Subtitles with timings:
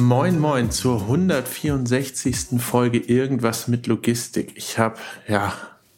[0.00, 2.58] Moin Moin zur 164.
[2.58, 4.54] Folge Irgendwas mit Logistik.
[4.56, 4.96] Ich habe,
[5.28, 5.52] ja,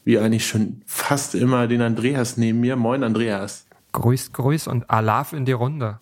[0.04, 2.74] wie eigentlich schon fast immer den Andreas neben mir.
[2.74, 3.64] Moin Andreas.
[3.92, 6.00] Grüß, grüß und Alaf in die Runde.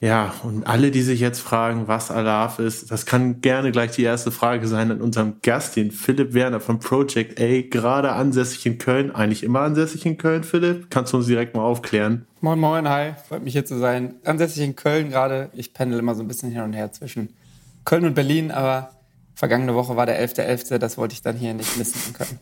[0.00, 4.02] Ja, und alle, die sich jetzt fragen, was Alaf ist, das kann gerne gleich die
[4.02, 8.78] erste Frage sein an unserem Gast, den Philipp Werner von Project A, gerade ansässig in
[8.78, 10.86] Köln, eigentlich immer ansässig in Köln, Philipp.
[10.88, 12.24] Kannst du uns direkt mal aufklären?
[12.40, 14.14] Moin, moin, hi, freut mich hier zu sein.
[14.24, 15.50] Ansässig in Köln gerade.
[15.52, 17.28] Ich pendel immer so ein bisschen hin und her zwischen
[17.84, 18.90] Köln und Berlin, aber
[19.34, 22.38] vergangene Woche war der 11.11., .11., das wollte ich dann hier nicht missen können.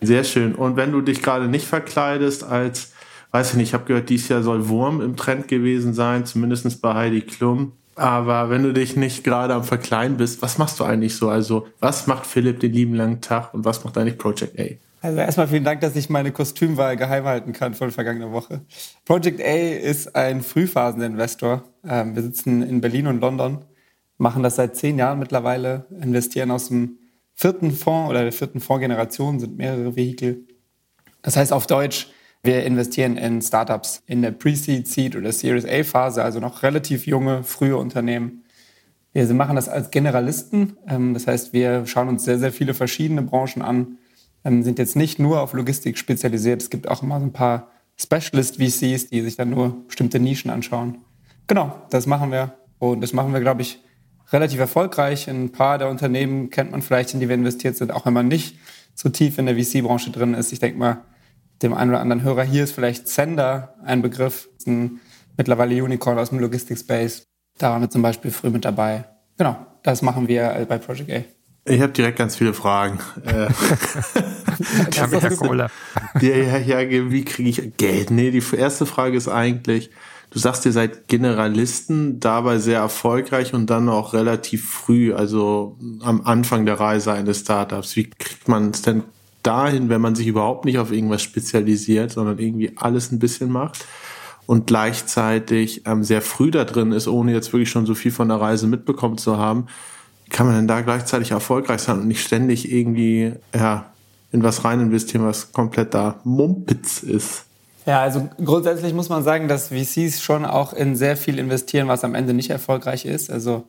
[0.00, 0.54] Sehr schön.
[0.54, 2.92] Und wenn du dich gerade nicht verkleidest als
[3.32, 6.80] weiß ich nicht, ich habe gehört, dieses Jahr soll Wurm im Trend gewesen sein, zumindest
[6.80, 7.72] bei Heidi Klum.
[7.96, 11.28] Aber wenn du dich nicht gerade am Verkleiden bist, was machst du eigentlich so?
[11.28, 14.64] Also, was macht Philipp den lieben langen Tag und was macht eigentlich Project A?
[15.06, 18.60] Also erstmal vielen Dank, dass ich meine Kostümwahl geheim halten kann von vergangener Woche.
[19.04, 21.64] Project A ist ein Frühphaseninvestor.
[21.86, 23.64] Ähm, wir sitzen in Berlin und London,
[24.22, 26.98] machen das seit zehn Jahren mittlerweile, investieren aus dem
[27.34, 30.46] vierten Fonds oder der vierten Fondsgeneration, sind mehrere Vehikel.
[31.22, 32.08] Das heißt auf Deutsch,
[32.44, 37.06] wir investieren in Startups in der Pre-Seed, Seed oder Series A Phase, also noch relativ
[37.06, 38.44] junge, frühe Unternehmen.
[39.12, 40.76] Wir machen das als Generalisten.
[40.86, 43.98] Ähm, das heißt, wir schauen uns sehr, sehr viele verschiedene Branchen an,
[44.44, 46.62] ähm, sind jetzt nicht nur auf Logistik spezialisiert.
[46.62, 50.50] Es gibt auch immer so ein paar Specialist VCs, die sich dann nur bestimmte Nischen
[50.50, 50.98] anschauen.
[51.48, 52.54] Genau, das machen wir.
[52.78, 53.82] Und das machen wir, glaube ich,
[54.32, 55.28] relativ erfolgreich.
[55.28, 58.28] Ein paar der Unternehmen kennt man vielleicht, in die wir investiert sind, auch wenn man
[58.28, 58.58] nicht
[58.94, 60.52] so tief in der VC-Branche drin ist.
[60.52, 61.02] Ich denke mal,
[61.62, 65.00] dem einen oder anderen Hörer hier ist vielleicht Sender ein Begriff, ist ein
[65.36, 67.24] mittlerweile Unicorn aus dem Logistics-Space.
[67.58, 69.04] Da waren wir zum Beispiel früh mit dabei.
[69.38, 71.24] Genau, das machen wir bei Project A.
[71.64, 72.98] Ich habe direkt ganz viele Fragen.
[73.24, 73.46] Äh,
[75.36, 75.68] Kohle.
[76.20, 78.10] Ja, ja, ja, wie kriege ich Geld?
[78.10, 79.90] Nee, die erste Frage ist eigentlich,
[80.32, 86.22] du sagst, ihr seid Generalisten, dabei sehr erfolgreich und dann auch relativ früh, also am
[86.22, 87.96] Anfang der Reise eines Startups.
[87.96, 89.02] Wie kriegt man es denn
[89.42, 93.86] dahin, wenn man sich überhaupt nicht auf irgendwas spezialisiert, sondern irgendwie alles ein bisschen macht
[94.46, 98.28] und gleichzeitig ähm, sehr früh da drin ist, ohne jetzt wirklich schon so viel von
[98.28, 99.66] der Reise mitbekommen zu haben,
[100.30, 103.92] kann man denn da gleichzeitig erfolgreich sein und nicht ständig irgendwie ja,
[104.30, 107.44] in was rein investieren, was komplett da Mumpitz ist?
[107.84, 112.04] Ja, also grundsätzlich muss man sagen, dass VCs schon auch in sehr viel investieren, was
[112.04, 113.30] am Ende nicht erfolgreich ist.
[113.30, 113.64] Also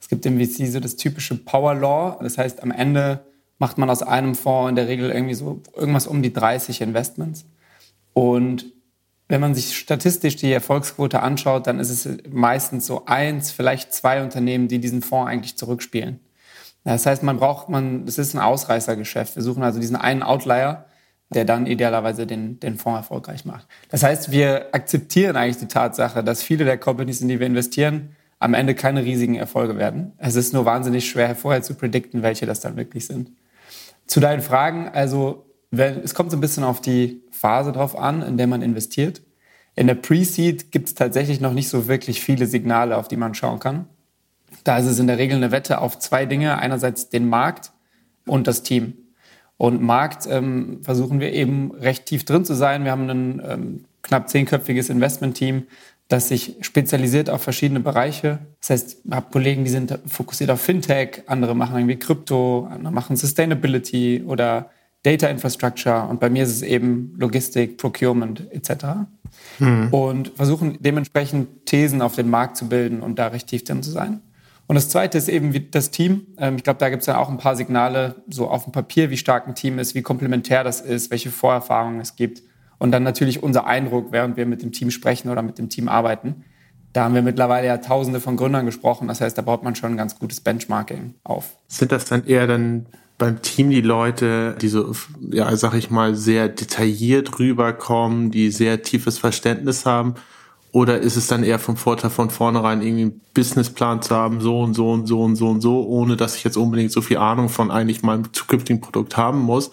[0.00, 2.18] es gibt im VC so das typische Power Law.
[2.22, 3.24] Das heißt, am Ende
[3.58, 7.46] macht man aus einem Fonds in der Regel irgendwie so irgendwas um die 30 Investments.
[8.12, 8.66] Und
[9.28, 14.22] wenn man sich statistisch die Erfolgsquote anschaut, dann ist es meistens so eins, vielleicht zwei
[14.22, 16.20] Unternehmen, die diesen Fonds eigentlich zurückspielen.
[16.84, 19.34] Das heißt, man braucht, man, es ist ein Ausreißergeschäft.
[19.34, 20.84] Wir suchen also diesen einen Outlier,
[21.30, 23.66] der dann idealerweise den, den Fonds erfolgreich macht.
[23.88, 28.16] Das heißt, wir akzeptieren eigentlich die Tatsache, dass viele der Companies, in die wir investieren,
[28.38, 30.12] am Ende keine riesigen Erfolge werden.
[30.18, 33.32] Es ist nur wahnsinnig schwer, vorher zu predikten, welche das dann wirklich sind.
[34.06, 38.22] Zu deinen Fragen, also wenn, es kommt so ein bisschen auf die Phase drauf an,
[38.22, 39.22] in der man investiert.
[39.74, 43.34] In der Pre-Seed gibt es tatsächlich noch nicht so wirklich viele Signale, auf die man
[43.34, 43.86] schauen kann.
[44.64, 46.58] Da ist es in der Regel eine Wette auf zwei Dinge.
[46.58, 47.72] Einerseits den Markt
[48.26, 48.94] und das Team.
[49.58, 52.84] Und Markt ähm, versuchen wir eben recht tief drin zu sein.
[52.84, 55.64] Wir haben ein ähm, knapp zehnköpfiges Investment-Team,
[56.08, 58.38] das sich spezialisiert auf verschiedene Bereiche.
[58.60, 62.92] Das heißt, ich habe Kollegen, die sind fokussiert auf Fintech, andere machen irgendwie Krypto, andere
[62.92, 64.70] machen Sustainability oder
[65.02, 68.86] Data Infrastructure und bei mir ist es eben Logistik, Procurement etc.
[69.58, 69.88] Mhm.
[69.92, 73.90] Und versuchen dementsprechend Thesen auf den Markt zu bilden und da recht tief drin zu
[73.90, 74.20] sein.
[74.66, 76.26] Und das Zweite ist eben das Team.
[76.38, 79.10] Ähm, ich glaube, da gibt es ja auch ein paar Signale so auf dem Papier,
[79.10, 82.42] wie stark ein Team ist, wie komplementär das ist, welche Vorerfahrungen es gibt.
[82.78, 85.88] Und dann natürlich unser Eindruck, während wir mit dem Team sprechen oder mit dem Team
[85.88, 86.44] arbeiten.
[86.92, 89.08] Da haben wir mittlerweile ja tausende von Gründern gesprochen.
[89.08, 91.56] Das heißt, da baut man schon ein ganz gutes Benchmarking auf.
[91.68, 92.86] Sind das dann eher dann
[93.18, 94.92] beim Team die Leute, die so,
[95.30, 100.14] ja, sag ich mal, sehr detailliert rüberkommen, die sehr tiefes Verständnis haben?
[100.72, 104.60] Oder ist es dann eher vom Vorteil von vornherein irgendwie einen Businessplan zu haben, so
[104.60, 107.16] und so und so und so und so, ohne dass ich jetzt unbedingt so viel
[107.16, 109.70] Ahnung von eigentlich meinem zukünftigen Produkt haben muss?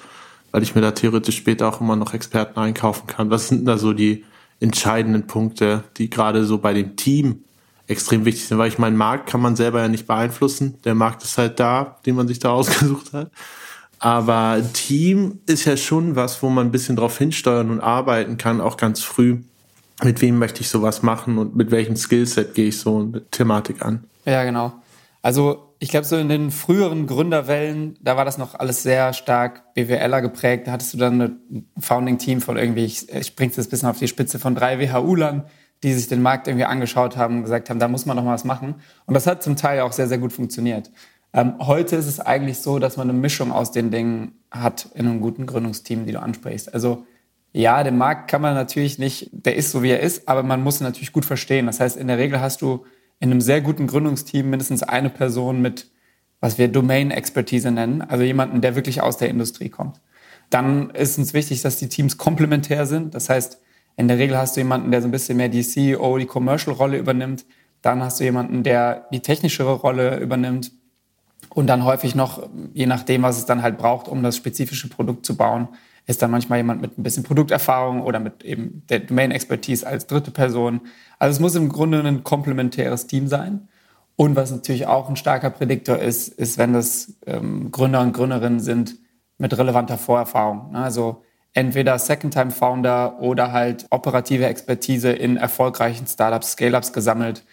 [0.53, 3.31] weil ich mir da theoretisch später auch immer noch Experten einkaufen kann.
[3.31, 4.23] Was sind da so die
[4.59, 7.43] entscheidenden Punkte, die gerade so bei dem Team
[7.87, 10.77] extrem wichtig sind, weil ich meinen Markt kann man selber ja nicht beeinflussen.
[10.85, 13.31] Der Markt ist halt da, den man sich da ausgesucht hat.
[13.97, 18.61] Aber Team ist ja schon was, wo man ein bisschen drauf hinsteuern und arbeiten kann,
[18.61, 19.39] auch ganz früh.
[20.01, 23.85] Mit wem möchte ich sowas machen und mit welchem Skillset gehe ich so eine Thematik
[23.85, 24.05] an?
[24.25, 24.73] Ja, genau.
[25.21, 29.73] Also ich glaube, so in den früheren Gründerwellen, da war das noch alles sehr stark
[29.73, 30.67] BWLer geprägt.
[30.67, 33.99] Da hattest du dann ein Founding-Team von irgendwie, ich, ich bring's jetzt ein bisschen auf
[33.99, 35.43] die Spitze von drei WHU-Lern,
[35.83, 38.33] die sich den Markt irgendwie angeschaut haben und gesagt haben, da muss man noch mal
[38.33, 38.75] was machen.
[39.05, 40.89] Und das hat zum Teil auch sehr, sehr gut funktioniert.
[41.33, 45.07] Ähm, heute ist es eigentlich so, dass man eine Mischung aus den Dingen hat in
[45.07, 46.73] einem guten Gründungsteam, die du ansprichst.
[46.73, 47.05] Also
[47.53, 50.63] ja, den Markt kann man natürlich nicht, der ist so wie er ist, aber man
[50.63, 51.67] muss ihn natürlich gut verstehen.
[51.67, 52.83] Das heißt, in der Regel hast du
[53.19, 55.87] in einem sehr guten Gründungsteam mindestens eine Person mit,
[56.39, 60.01] was wir Domain-Expertise nennen, also jemanden, der wirklich aus der Industrie kommt.
[60.49, 63.13] Dann ist uns wichtig, dass die Teams komplementär sind.
[63.13, 63.59] Das heißt,
[63.97, 66.97] in der Regel hast du jemanden, der so ein bisschen mehr die CEO, die Commercial-Rolle
[66.97, 67.45] übernimmt.
[67.83, 70.71] Dann hast du jemanden, der die technischere Rolle übernimmt
[71.49, 75.25] und dann häufig noch, je nachdem, was es dann halt braucht, um das spezifische Produkt
[75.25, 75.67] zu bauen,
[76.05, 80.31] ist dann manchmal jemand mit ein bisschen Produkterfahrung oder mit eben der Domain-Expertise als dritte
[80.31, 80.81] Person.
[81.19, 83.69] Also es muss im Grunde ein komplementäres Team sein.
[84.15, 88.59] Und was natürlich auch ein starker Prädiktor ist, ist, wenn das ähm, Gründer und Gründerinnen
[88.59, 88.95] sind
[89.37, 90.71] mit relevanter Vorerfahrung.
[90.71, 90.79] Ne?
[90.79, 91.23] Also
[91.53, 97.43] entweder Second-Time-Founder oder halt operative Expertise in erfolgreichen Startups, Scale-Ups gesammelt.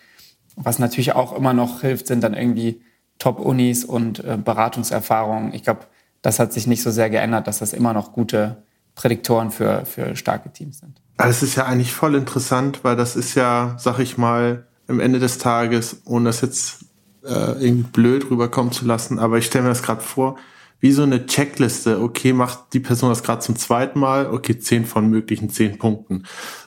[0.57, 2.83] Was natürlich auch immer noch hilft, sind dann irgendwie
[3.19, 5.55] Top-Unis und äh, Beratungserfahrungen.
[5.55, 5.87] Ich glaube,
[6.23, 8.63] das hat sich nicht so sehr geändert, dass das immer noch gute
[8.95, 11.01] Prädiktoren für, für starke Teams sind.
[11.17, 15.19] Das ist ja eigentlich voll interessant, weil das ist ja, sag ich mal, am Ende
[15.19, 16.85] des Tages, ohne das jetzt
[17.25, 20.37] äh, irgendwie blöd rüberkommen zu lassen, aber ich stelle mir das gerade vor,
[20.81, 22.01] wie so eine Checkliste.
[22.01, 24.27] Okay, macht die Person das gerade zum zweiten Mal?
[24.31, 26.25] Okay, zehn von möglichen zehn Punkten.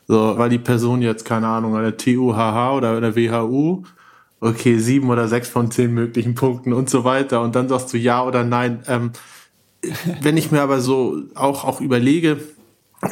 [0.08, 3.84] So, weil die Person jetzt, keine Ahnung, an der TUHH oder der WHU
[4.44, 7.42] okay, sieben oder sechs von zehn möglichen Punkten und so weiter.
[7.42, 8.84] Und dann sagst du ja oder nein.
[8.88, 9.12] Ähm,
[10.22, 12.40] wenn ich mir aber so auch, auch überlege,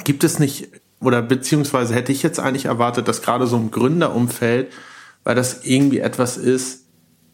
[0.04, 0.70] gibt es nicht,
[1.02, 4.72] oder beziehungsweise hätte ich jetzt eigentlich erwartet, dass gerade so im Gründerumfeld,
[5.24, 6.86] weil das irgendwie etwas ist,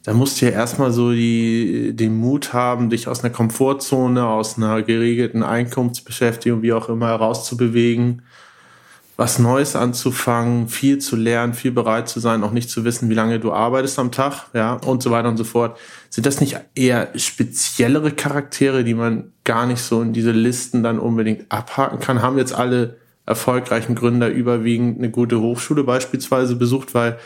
[0.03, 4.57] da musst du ja erstmal so die, den Mut haben, dich aus einer Komfortzone, aus
[4.57, 8.21] einer geregelten Einkommensbeschäftigung, wie auch immer, herauszubewegen
[9.17, 13.15] was Neues anzufangen, viel zu lernen, viel bereit zu sein, auch nicht zu wissen, wie
[13.15, 15.77] lange du arbeitest am Tag, ja, und so weiter und so fort.
[16.11, 20.99] Sind das nicht eher speziellere Charaktere, die man gar nicht so in diese Listen dann
[20.99, 22.21] unbedingt abhaken kann?
[22.21, 27.17] Haben jetzt alle erfolgreichen Gründer überwiegend eine gute Hochschule beispielsweise besucht, weil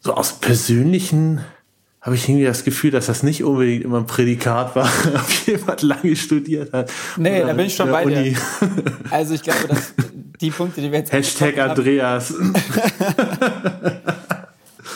[0.00, 1.40] so aus persönlichen
[2.00, 5.82] habe ich irgendwie das Gefühl, dass das nicht unbedingt immer ein Prädikat war, ob jemand
[5.82, 6.90] lange studiert hat.
[7.16, 8.30] Nee, da bin ich schon bei Uni.
[8.30, 8.38] dir.
[9.10, 9.94] Also ich glaube, dass
[10.40, 12.34] die Punkte, die wir jetzt Hashtag Andreas.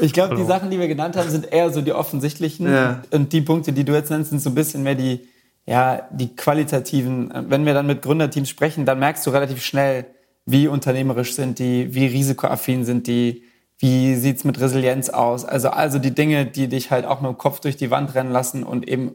[0.01, 2.73] ich glaube, die Sachen, die wir genannt haben, sind eher so die offensichtlichen.
[2.73, 3.03] Ja.
[3.11, 5.29] Und die Punkte, die du jetzt nennst, sind so ein bisschen mehr die,
[5.67, 7.33] ja, die qualitativen.
[7.49, 10.07] Wenn wir dann mit Gründerteams sprechen, dann merkst du relativ schnell,
[10.45, 13.45] wie unternehmerisch sind die, wie risikoaffin sind die,
[13.79, 15.45] wie sieht's mit Resilienz aus?
[15.45, 18.33] Also, also die Dinge, die dich halt auch mit dem Kopf durch die Wand rennen
[18.33, 19.13] lassen und eben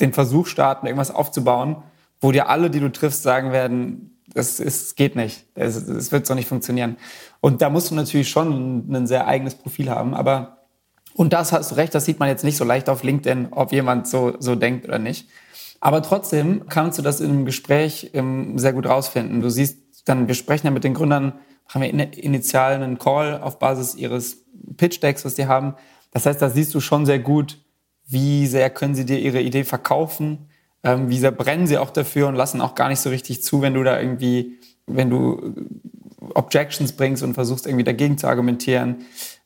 [0.00, 1.76] den Versuch starten, irgendwas aufzubauen,
[2.20, 5.46] wo dir alle, die du triffst, sagen werden, das ist, geht nicht.
[5.54, 6.96] Es, das wird so nicht funktionieren.
[7.40, 10.14] Und da musst du natürlich schon ein, ein sehr eigenes Profil haben.
[10.14, 10.58] Aber,
[11.14, 13.72] und das hast du recht, das sieht man jetzt nicht so leicht auf LinkedIn, ob
[13.72, 15.28] jemand so, so denkt oder nicht.
[15.80, 19.40] Aber trotzdem kannst du das in einem Gespräch ähm, sehr gut rausfinden.
[19.40, 21.34] Du siehst dann, wir sprechen ja mit den Gründern
[21.68, 24.44] haben wir initial einen Call auf Basis ihres
[24.76, 25.74] Pitch-Decks, was die haben.
[26.12, 27.58] Das heißt, da siehst du schon sehr gut,
[28.06, 30.48] wie sehr können sie dir ihre Idee verkaufen,
[30.86, 33.60] ähm, wie sehr brennen sie auch dafür und lassen auch gar nicht so richtig zu,
[33.60, 35.54] wenn du da irgendwie, wenn du
[36.34, 38.98] Objections bringst und versuchst irgendwie dagegen zu argumentieren.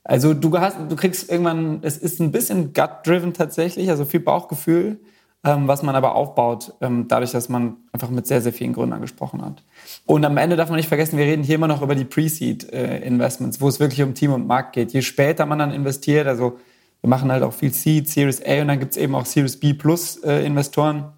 [0.04, 5.00] Also du hast, du kriegst irgendwann, es ist ein bisschen gut-driven tatsächlich, also viel Bauchgefühl,
[5.44, 9.00] ähm, was man aber aufbaut, ähm, dadurch, dass man einfach mit sehr, sehr vielen Gründern
[9.00, 9.62] gesprochen hat.
[10.04, 13.56] Und am Ende darf man nicht vergessen, wir reden hier immer noch über die Pre-Seed-Investments,
[13.56, 14.92] äh, wo es wirklich um Team und Markt geht.
[14.92, 16.58] Je später man dann investiert, also
[17.00, 19.58] wir machen halt auch viel Seed, Series A und dann gibt es eben auch Series
[19.58, 21.12] B Plus äh, Investoren.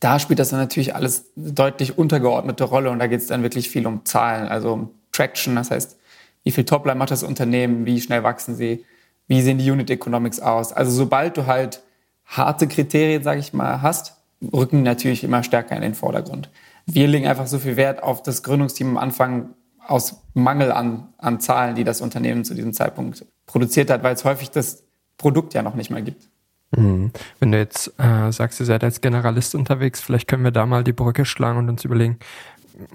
[0.00, 3.70] Da spielt das dann natürlich alles deutlich untergeordnete Rolle und da geht es dann wirklich
[3.70, 5.96] viel um Zahlen, also um Traction, das heißt,
[6.44, 8.84] wie viel Topline macht das Unternehmen, wie schnell wachsen sie,
[9.26, 10.72] wie sehen die Unit Economics aus.
[10.72, 11.82] Also sobald du halt
[12.26, 14.16] harte Kriterien, sage ich mal, hast,
[14.52, 16.50] rücken natürlich immer stärker in den Vordergrund.
[16.84, 19.50] Wir legen einfach so viel Wert auf das Gründungsteam am Anfang
[19.86, 24.24] aus Mangel an, an Zahlen, die das Unternehmen zu diesem Zeitpunkt produziert hat, weil es
[24.24, 24.84] häufig das
[25.16, 26.28] Produkt ja noch nicht mal gibt.
[26.76, 27.10] Mhm.
[27.40, 30.84] Wenn du jetzt äh, sagst, ihr seid als Generalist unterwegs, vielleicht können wir da mal
[30.84, 32.18] die Brücke schlagen und uns überlegen,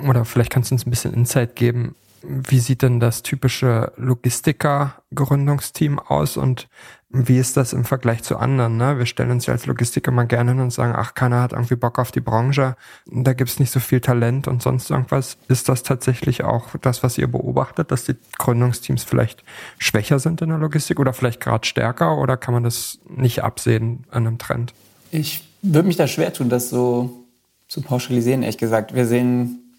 [0.08, 5.98] oder vielleicht kannst du uns ein bisschen Insight geben, Wie sieht denn das typische Logistiker-Gründungsteam
[5.98, 6.70] aus und
[7.14, 8.78] wie ist das im Vergleich zu anderen?
[8.78, 8.98] Ne?
[8.98, 11.76] Wir stellen uns ja als Logistiker mal gerne hin und sagen, ach, keiner hat irgendwie
[11.76, 12.76] Bock auf die Branche,
[13.06, 15.38] da gibt's nicht so viel Talent und sonst irgendwas.
[15.48, 19.44] Ist das tatsächlich auch das, was ihr beobachtet, dass die Gründungsteams vielleicht
[19.78, 24.06] schwächer sind in der Logistik oder vielleicht gerade stärker oder kann man das nicht absehen
[24.10, 24.74] an einem Trend?
[25.12, 27.26] Ich würde mich da schwer tun, das so
[27.68, 28.96] zu pauschalisieren, ehrlich gesagt.
[28.96, 29.76] Wir sehen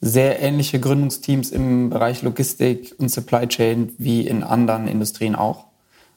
[0.00, 5.66] sehr ähnliche Gründungsteams im Bereich Logistik und Supply Chain wie in anderen Industrien auch.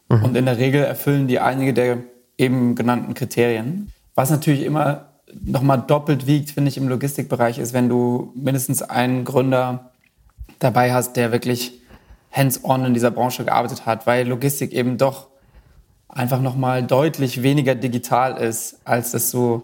[0.10, 0.24] Mhm.
[0.24, 1.98] Und in der Regel erfüllen die einige der
[2.38, 3.92] eben genannten Kriterien.
[4.16, 5.10] Was natürlich immer
[5.42, 9.92] nochmal doppelt wiegt, finde ich, im Logistikbereich ist, wenn du mindestens einen Gründer
[10.58, 11.80] dabei hast, der wirklich
[12.32, 15.28] hands-on in dieser Branche gearbeitet hat, weil Logistik eben doch
[16.08, 19.63] einfach nochmal deutlich weniger digital ist, als das so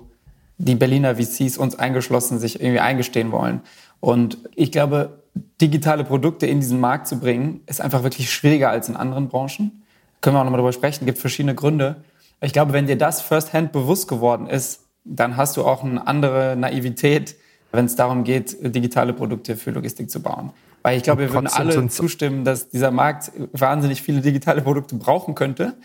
[0.57, 3.61] die Berliner VCs uns eingeschlossen sich irgendwie eingestehen wollen.
[3.99, 5.23] Und ich glaube,
[5.59, 9.83] digitale Produkte in diesen Markt zu bringen, ist einfach wirklich schwieriger als in anderen Branchen
[10.25, 11.97] können wir auch nochmal drüber sprechen, gibt verschiedene Gründe.
[12.41, 16.55] Ich glaube, wenn dir das firsthand bewusst geworden ist, dann hast du auch eine andere
[16.57, 17.35] Naivität,
[17.71, 20.51] wenn es darum geht, digitale Produkte für Logistik zu bauen.
[20.81, 25.35] Weil ich glaube, wir würden alle zustimmen, dass dieser Markt wahnsinnig viele digitale Produkte brauchen
[25.35, 25.75] könnte.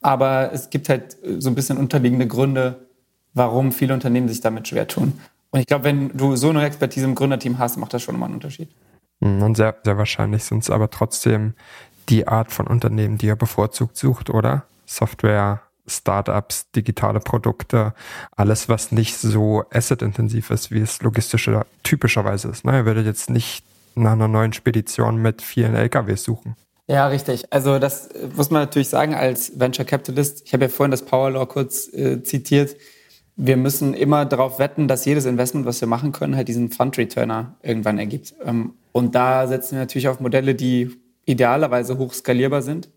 [0.00, 2.86] Aber es gibt halt so ein bisschen unterliegende Gründe,
[3.34, 5.20] warum viele Unternehmen sich damit schwer tun.
[5.50, 8.24] Und ich glaube, wenn du so eine Expertise im Gründerteam hast, macht das schon immer
[8.24, 8.70] einen Unterschied.
[9.22, 11.52] Hm, und sehr, sehr wahrscheinlich sind es aber trotzdem
[12.10, 14.64] die Art von Unternehmen, die er bevorzugt sucht, oder?
[14.84, 17.94] Software, Startups, digitale Produkte,
[18.36, 22.64] alles, was nicht so asset-intensiv ist, wie es logistische typischerweise ist.
[22.64, 22.72] Ne?
[22.72, 23.64] Er würde jetzt nicht
[23.94, 26.56] nach einer neuen Spedition mit vielen LKWs suchen.
[26.86, 27.52] Ja, richtig.
[27.52, 30.42] Also das muss man natürlich sagen als Venture Capitalist.
[30.44, 32.76] Ich habe ja vorhin das Power Law kurz äh, zitiert.
[33.36, 36.98] Wir müssen immer darauf wetten, dass jedes Investment, was wir machen können, halt diesen Fund
[36.98, 38.34] Returner irgendwann ergibt.
[38.44, 40.90] Ähm, und da setzen wir natürlich auf Modelle, die
[41.24, 42.88] idealerweise hoch skalierbar sind.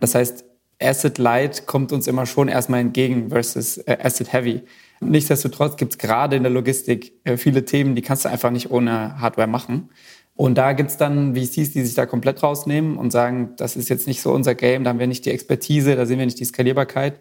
[0.00, 0.44] Das heißt,
[0.80, 4.62] Asset Light kommt uns immer schon erstmal entgegen versus äh, Asset Heavy.
[5.00, 8.70] Nichtsdestotrotz gibt es gerade in der Logistik äh, viele Themen, die kannst du einfach nicht
[8.70, 9.90] ohne Hardware machen.
[10.34, 13.88] Und da gibt es dann VCs, die sich da komplett rausnehmen und sagen, das ist
[13.88, 16.40] jetzt nicht so unser Game, da haben wir nicht die Expertise, da sehen wir nicht
[16.40, 17.20] die Skalierbarkeit.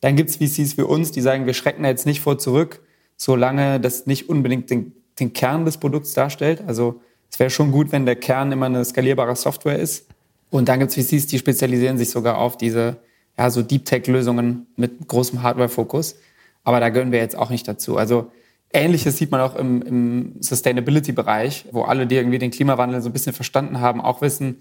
[0.00, 2.82] Dann gibt es VCs für uns, die sagen, wir schrecken da jetzt nicht vor zurück,
[3.16, 6.62] solange das nicht unbedingt den, den Kern des Produkts darstellt.
[6.66, 7.00] Also
[7.32, 10.06] es wäre schon gut, wenn der Kern immer eine skalierbare Software ist.
[10.50, 12.98] Und dann gibt es VCs, die spezialisieren sich sogar auf diese
[13.38, 16.16] ja, so Deep Tech-Lösungen mit großem Hardware-Fokus.
[16.62, 17.96] Aber da gehören wir jetzt auch nicht dazu.
[17.96, 18.30] Also
[18.70, 23.14] Ähnliches sieht man auch im, im Sustainability-Bereich, wo alle, die irgendwie den Klimawandel so ein
[23.14, 24.60] bisschen verstanden haben, auch wissen,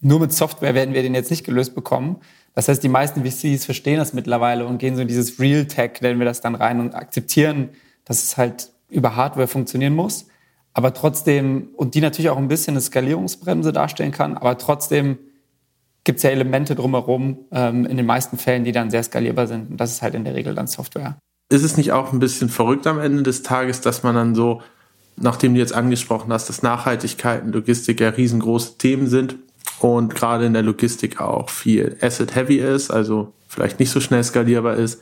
[0.00, 2.16] nur mit Software werden wir den jetzt nicht gelöst bekommen.
[2.54, 6.00] Das heißt, die meisten VCs verstehen das mittlerweile und gehen so in dieses Real Tech,
[6.00, 7.70] nennen wir das dann rein und akzeptieren,
[8.04, 10.26] dass es halt über Hardware funktionieren muss
[10.74, 15.18] aber trotzdem, und die natürlich auch ein bisschen eine Skalierungsbremse darstellen kann, aber trotzdem
[16.04, 19.70] gibt es ja Elemente drumherum ähm, in den meisten Fällen, die dann sehr skalierbar sind.
[19.70, 21.16] Und das ist halt in der Regel dann Software.
[21.48, 24.62] Ist es nicht auch ein bisschen verrückt am Ende des Tages, dass man dann so,
[25.16, 29.36] nachdem du jetzt angesprochen hast, dass Nachhaltigkeit und Logistik ja riesengroße Themen sind
[29.78, 34.76] und gerade in der Logistik auch viel Asset-Heavy ist, also vielleicht nicht so schnell skalierbar
[34.76, 35.00] ist,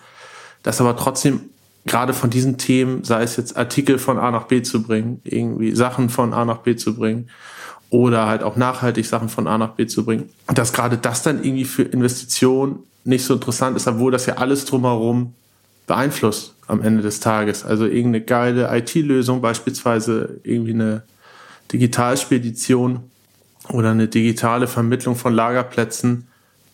[0.63, 1.51] dass aber trotzdem
[1.87, 5.75] gerade von diesen Themen, sei es jetzt Artikel von A nach B zu bringen, irgendwie
[5.75, 7.29] Sachen von A nach B zu bringen
[7.89, 10.29] oder halt auch nachhaltig Sachen von A nach B zu bringen.
[10.47, 14.65] Dass gerade das dann irgendwie für Investitionen nicht so interessant ist, obwohl das ja alles
[14.65, 15.35] drumherum
[15.87, 17.65] beeinflusst am Ende des Tages.
[17.65, 21.03] Also irgendeine geile IT-Lösung, beispielsweise irgendwie eine
[21.73, 23.01] Digitalspedition
[23.71, 26.29] oder eine digitale Vermittlung von Lagerplätzen,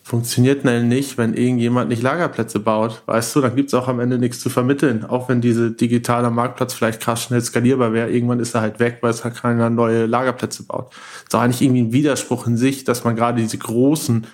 [0.07, 3.01] funktioniert schnell nicht, wenn irgendjemand nicht Lagerplätze baut.
[3.07, 5.03] Weißt du, dann gibt's auch am Ende nichts zu vermitteln.
[5.03, 8.99] Auch wenn diese digitale Marktplatz vielleicht krass schnell skalierbar wäre, irgendwann ist er halt weg,
[9.01, 10.91] weil es halt keiner neue Lagerplätze baut.
[10.91, 14.25] Das ist auch eigentlich irgendwie ein Widerspruch in sich, dass man gerade diese großen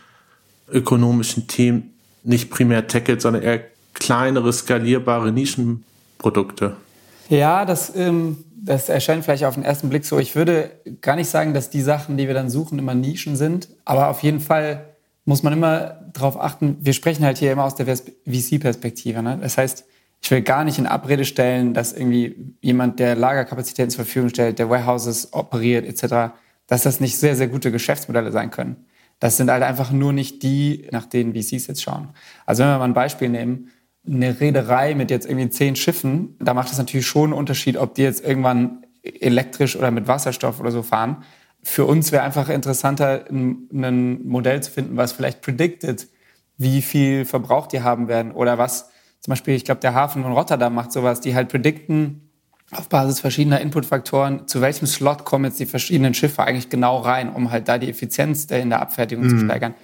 [0.72, 3.62] ökonomischen Themen nicht primär tackelt, sondern eher
[3.96, 6.76] kleinere, skalierbare Nischenprodukte.
[7.30, 10.20] Ja, das, ähm, das erscheint vielleicht auf den ersten Blick so.
[10.20, 10.70] Ich würde
[11.02, 14.22] gar nicht sagen, dass die Sachen, die wir dann suchen, immer Nischen sind, aber auf
[14.22, 14.93] jeden Fall
[15.26, 19.24] muss man immer darauf achten, wir sprechen halt hier immer aus der VC-Perspektive.
[19.24, 19.40] Ne?
[19.42, 19.86] Das heißt,
[20.22, 24.60] ich will gar nicht in Abrede stellen, dass irgendwie jemand, der Lagerkapazitäten zur Verfügung stellt,
[24.60, 26.34] der Warehouses operiert etc.,
[26.68, 28.86] dass das nicht sehr, sehr gute Geschäftsmodelle sein können.
[29.20, 32.10] Das sind halt einfach nur nicht die, nach denen VCs jetzt schauen.
[32.46, 33.70] Also wenn wir mal ein Beispiel nehmen,
[34.06, 37.96] eine Reederei mit jetzt irgendwie zehn Schiffen, da macht es natürlich schon einen Unterschied, ob
[37.96, 41.24] die jetzt irgendwann elektrisch oder mit Wasserstoff oder so fahren
[41.64, 46.08] für uns wäre einfach interessanter, ein, Modell zu finden, was vielleicht predicted,
[46.58, 48.90] wie viel Verbrauch die haben werden oder was
[49.24, 52.30] zum Beispiel, ich glaube, der Hafen von Rotterdam macht sowas, die halt predikten,
[52.72, 57.32] auf Basis verschiedener Inputfaktoren, zu welchem Slot kommen jetzt die verschiedenen Schiffe eigentlich genau rein,
[57.32, 59.30] um halt da die Effizienz in der Abfertigung mhm.
[59.30, 59.76] zu steigern.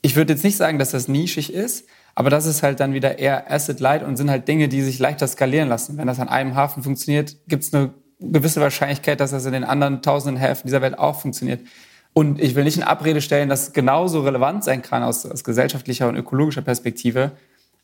[0.00, 3.18] Ich würde jetzt nicht sagen, dass das nischig ist, aber das ist halt dann wieder
[3.18, 5.98] eher Asset-Light und sind halt Dinge, die sich leichter skalieren lassen.
[5.98, 9.64] Wenn das an einem Hafen funktioniert, gibt es eine gewisse Wahrscheinlichkeit, dass das in den
[9.64, 11.60] anderen tausenden Häfen dieser Welt auch funktioniert.
[12.12, 15.44] Und ich will nicht in Abrede stellen, dass es genauso relevant sein kann aus, aus
[15.44, 17.32] gesellschaftlicher und ökologischer Perspektive,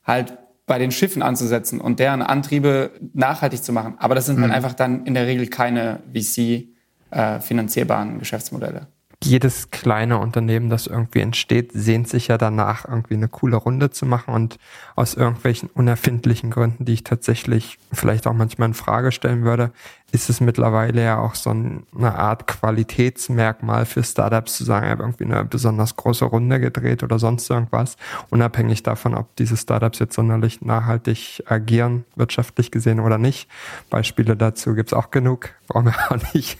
[0.05, 3.95] halt bei den Schiffen anzusetzen und deren Antriebe nachhaltig zu machen.
[3.99, 4.43] Aber das sind mhm.
[4.43, 8.89] halt einfach dann in der Regel keine VC-finanzierbaren äh, Geschäftsmodelle
[9.25, 14.07] jedes kleine Unternehmen, das irgendwie entsteht, sehnt sich ja danach, irgendwie eine coole Runde zu
[14.07, 14.59] machen und
[14.95, 19.73] aus irgendwelchen unerfindlichen Gründen, die ich tatsächlich vielleicht auch manchmal in Frage stellen würde,
[20.13, 25.03] ist es mittlerweile ja auch so eine Art Qualitätsmerkmal für Startups zu sagen, ich habe
[25.03, 27.97] irgendwie eine besonders große Runde gedreht oder sonst irgendwas,
[28.31, 33.49] unabhängig davon, ob diese Startups jetzt sonderlich nachhaltig agieren, wirtschaftlich gesehen oder nicht.
[33.91, 36.59] Beispiele dazu gibt's auch genug, brauchen wir auch nicht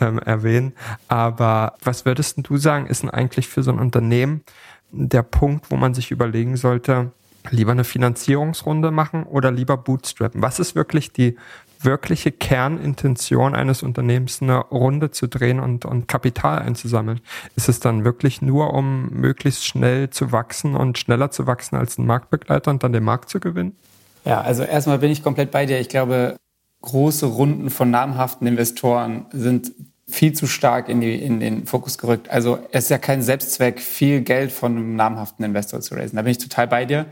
[0.00, 0.72] ähm, erwähnen.
[1.06, 4.42] Aber was würdest du sagen, ist denn eigentlich für so ein Unternehmen
[4.90, 7.12] der Punkt, wo man sich überlegen sollte,
[7.50, 10.42] lieber eine Finanzierungsrunde machen oder lieber bootstrappen?
[10.42, 11.36] Was ist wirklich die
[11.80, 17.20] wirkliche Kernintention eines Unternehmens, eine Runde zu drehen und, und Kapital einzusammeln?
[17.56, 21.98] Ist es dann wirklich nur, um möglichst schnell zu wachsen und schneller zu wachsen als
[21.98, 23.76] ein Marktbegleiter und dann den Markt zu gewinnen?
[24.24, 25.78] Ja, also erstmal bin ich komplett bei dir.
[25.78, 26.36] Ich glaube,
[26.82, 29.72] große Runden von namhaften Investoren sind
[30.08, 32.30] viel zu stark in, die, in den Fokus gerückt.
[32.30, 36.16] Also es ist ja kein Selbstzweck, viel Geld von einem namhaften Investor zu raisen.
[36.16, 37.06] Da bin ich total bei dir.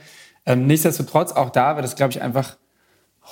[0.47, 2.56] Ähm, nichtsdestotrotz, auch da wird es, glaube ich, einfach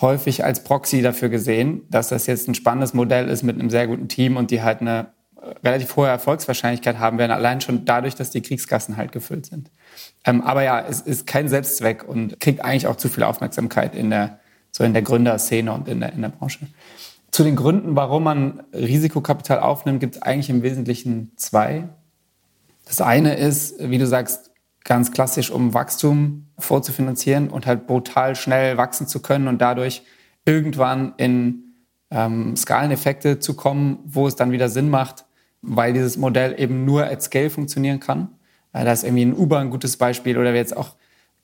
[0.00, 3.86] häufig als Proxy dafür gesehen, dass das jetzt ein spannendes Modell ist mit einem sehr
[3.86, 8.14] guten Team und die halt eine äh, relativ hohe Erfolgswahrscheinlichkeit haben werden, allein schon dadurch,
[8.14, 9.70] dass die Kriegskassen halt gefüllt sind.
[10.24, 14.10] Ähm, aber ja, es ist kein Selbstzweck und kriegt eigentlich auch zu viel Aufmerksamkeit in
[14.10, 14.38] der,
[14.70, 16.66] so in der Gründerszene und in der, in der Branche.
[17.30, 21.88] Zu den Gründen, warum man Risikokapital aufnimmt, gibt es eigentlich im Wesentlichen zwei.
[22.86, 24.51] Das eine ist, wie du sagst,
[24.84, 30.02] ganz klassisch, um Wachstum vorzufinanzieren und halt brutal schnell wachsen zu können und dadurch
[30.44, 31.74] irgendwann in
[32.10, 35.24] ähm, Skaleneffekte zu kommen, wo es dann wieder Sinn macht,
[35.62, 38.28] weil dieses Modell eben nur at Scale funktionieren kann.
[38.72, 40.96] Äh, da ist irgendwie ein Uber ein gutes Beispiel oder jetzt auch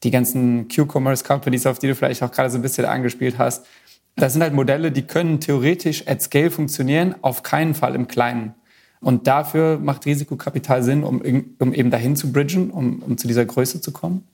[0.03, 3.67] die ganzen Q-Commerce-Companies, auf die du vielleicht auch gerade so ein bisschen angespielt hast.
[4.17, 8.55] Das sind halt Modelle, die können theoretisch at Scale funktionieren, auf keinen Fall im Kleinen.
[9.01, 11.23] Und dafür macht Risikokapital Sinn, um,
[11.59, 14.27] um eben dahin zu bridgen, um, um zu dieser Größe zu kommen.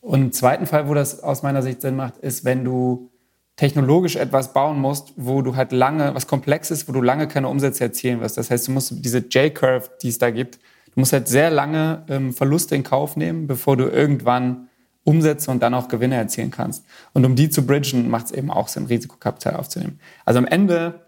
[0.00, 3.10] Und im zweiten Fall, wo das aus meiner Sicht Sinn macht, ist, wenn du
[3.56, 7.84] technologisch etwas bauen musst, wo du halt lange, was Komplexes, wo du lange keine Umsätze
[7.84, 8.36] erzielen wirst.
[8.36, 12.04] Das heißt, du musst diese J-Curve, die es da gibt, du musst halt sehr lange
[12.08, 14.68] ähm, Verluste in Kauf nehmen, bevor du irgendwann
[15.04, 16.84] Umsätze und dann auch Gewinne erzielen kannst.
[17.12, 20.00] Und um die zu bridgen, macht es eben auch Sinn, Risikokapital aufzunehmen.
[20.24, 21.01] Also am Ende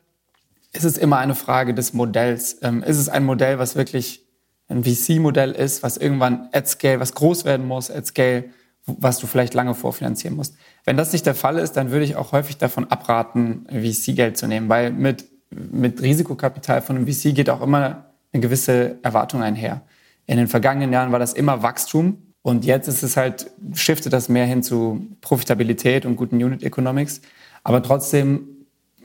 [0.75, 2.59] ist es immer eine Frage des Modells.
[2.63, 4.27] Ähm, ist es ein Modell, was wirklich
[4.69, 8.45] ein VC-Modell ist, was irgendwann at scale, was groß werden muss, at scale,
[8.87, 10.57] was du vielleicht lange vorfinanzieren musst.
[10.85, 14.47] Wenn das nicht der Fall ist, dann würde ich auch häufig davon abraten, VC-Geld zu
[14.47, 19.83] nehmen, weil mit, mit Risikokapital von einem VC geht auch immer eine gewisse Erwartung einher.
[20.27, 24.29] In den vergangenen Jahren war das immer Wachstum und jetzt ist es halt, shiftet das
[24.29, 27.21] mehr hin zu Profitabilität und guten Unit Economics.
[27.63, 28.54] Aber trotzdem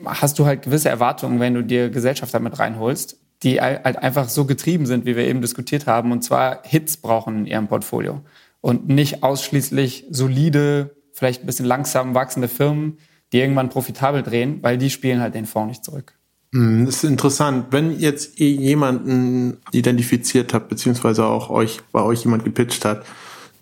[0.06, 4.46] hast du halt gewisse Erwartungen, wenn du dir Gesellschafter mit reinholst, die halt einfach so
[4.46, 8.22] getrieben sind, wie wir eben diskutiert haben, und zwar Hits brauchen in ihrem Portfolio
[8.62, 12.98] und nicht ausschließlich solide, vielleicht ein bisschen langsam wachsende Firmen,
[13.32, 16.14] die irgendwann profitabel drehen, weil die spielen halt den Fonds nicht zurück.
[16.54, 17.68] Hm, das ist interessant.
[17.72, 23.06] Wenn jetzt jemanden identifiziert habt, beziehungsweise auch euch, bei euch jemand gepitcht hat,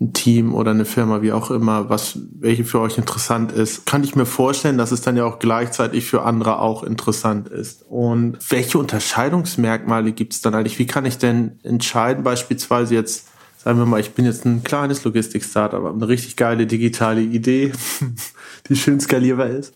[0.00, 4.04] ein Team oder eine Firma, wie auch immer, was, welche für euch interessant ist, kann
[4.04, 7.84] ich mir vorstellen, dass es dann ja auch gleichzeitig für andere auch interessant ist.
[7.88, 10.78] Und welche Unterscheidungsmerkmale gibt es dann eigentlich?
[10.78, 13.26] Wie kann ich denn entscheiden, beispielsweise jetzt,
[13.58, 17.72] sagen wir mal, ich bin jetzt ein kleines Logistik-Startup, aber eine richtig geile digitale Idee,
[18.68, 19.74] die schön skalierbar ist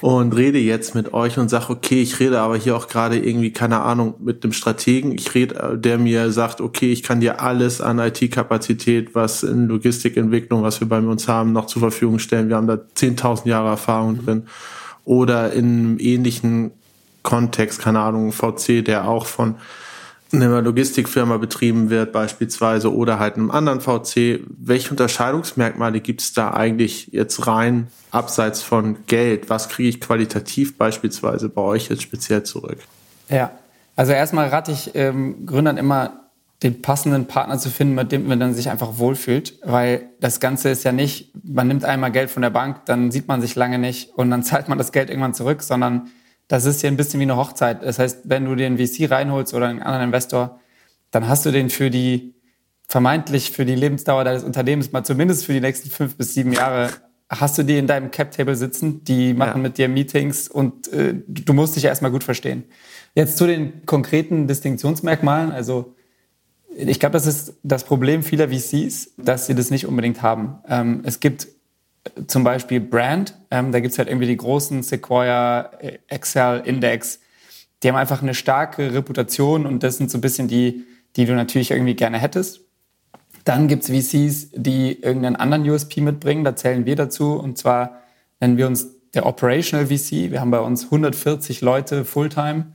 [0.00, 3.52] und rede jetzt mit euch und sage, okay, ich rede aber hier auch gerade irgendwie,
[3.52, 5.12] keine Ahnung, mit dem Strategen.
[5.12, 9.66] Ich rede, äh, der mir sagt, okay, ich kann dir alles an IT-Kapazität, was in
[9.66, 12.48] Logistikentwicklung, was wir bei uns haben, noch zur Verfügung stellen.
[12.48, 14.44] Wir haben da 10.000 Jahre Erfahrung drin.
[15.04, 16.72] Oder in einem ähnlichen
[17.22, 19.56] Kontext, keine Ahnung, VC, der auch von
[20.32, 24.40] einer Logistikfirma betrieben wird beispielsweise oder halt einem anderen VC.
[24.48, 29.48] Welche Unterscheidungsmerkmale gibt es da eigentlich jetzt rein abseits von Geld?
[29.48, 32.78] Was kriege ich qualitativ beispielsweise bei euch jetzt speziell zurück?
[33.28, 33.52] Ja,
[33.96, 36.28] also erstmal rate ich ähm, Gründern immer,
[36.62, 40.70] den passenden Partner zu finden, mit dem man dann sich einfach wohlfühlt, weil das Ganze
[40.70, 43.78] ist ja nicht, man nimmt einmal Geld von der Bank, dann sieht man sich lange
[43.78, 46.10] nicht und dann zahlt man das Geld irgendwann zurück, sondern
[46.48, 47.82] das ist ja ein bisschen wie eine Hochzeit.
[47.82, 50.60] Das heißt, wenn du den VC reinholst oder einen anderen Investor,
[51.10, 52.34] dann hast du den für die
[52.88, 56.90] vermeintlich für die Lebensdauer deines Unternehmens mal zumindest für die nächsten fünf bis sieben Jahre
[57.30, 59.62] hast du die in deinem Cap-Table sitzen, die machen ja.
[59.62, 62.64] mit dir Meetings und äh, du musst dich erstmal gut verstehen.
[63.14, 65.52] Jetzt zu den konkreten Distinktionsmerkmalen.
[65.52, 65.94] Also
[66.74, 70.58] ich glaube, das ist das Problem vieler VCs, dass sie das nicht unbedingt haben.
[70.66, 71.48] Ähm, es gibt
[72.26, 77.20] zum Beispiel Brand, ähm, da gibt es halt irgendwie die großen Sequoia, äh, Excel, Index,
[77.82, 80.84] die haben einfach eine starke Reputation und das sind so ein bisschen die,
[81.16, 82.60] die du natürlich irgendwie gerne hättest.
[83.44, 88.02] Dann gibt es VCs, die irgendeinen anderen USP mitbringen, da zählen wir dazu und zwar
[88.40, 90.30] nennen wir uns der Operational VC.
[90.30, 92.66] Wir haben bei uns 140 Leute Fulltime,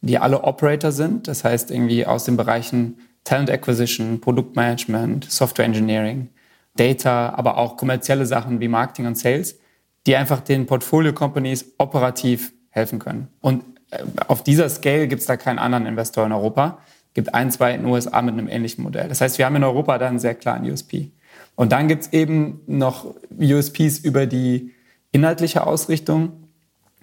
[0.00, 6.28] die alle Operator sind, das heißt irgendwie aus den Bereichen Talent Acquisition, Produktmanagement, Software Engineering,
[6.76, 9.58] Data, aber auch kommerzielle Sachen wie Marketing und Sales,
[10.06, 13.28] die einfach den Portfolio-Companies operativ helfen können.
[13.40, 16.78] Und äh, auf dieser Scale gibt es da keinen anderen Investor in Europa.
[17.14, 19.08] Gibt ein, zwei in den USA mit einem ähnlichen Modell.
[19.08, 21.10] Das heißt, wir haben in Europa da einen sehr klaren USP.
[21.54, 24.72] Und dann gibt es eben noch USPs über die
[25.12, 26.32] inhaltliche Ausrichtung.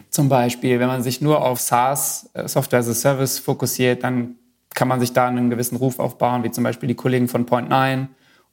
[0.09, 4.35] Zum Beispiel, wenn man sich nur auf SaaS, äh, Software as a Service, fokussiert, dann
[4.73, 8.07] kann man sich da einen gewissen Ruf aufbauen, wie zum Beispiel die Kollegen von Point9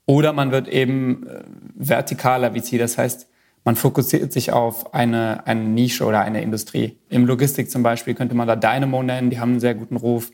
[0.06, 1.42] oder man wird eben äh,
[1.76, 3.28] vertikaler VC, das heißt,
[3.64, 6.98] man fokussiert sich auf eine, eine Nische oder eine Industrie.
[7.08, 10.30] Im Logistik zum Beispiel könnte man da Dynamo nennen, die haben einen sehr guten Ruf.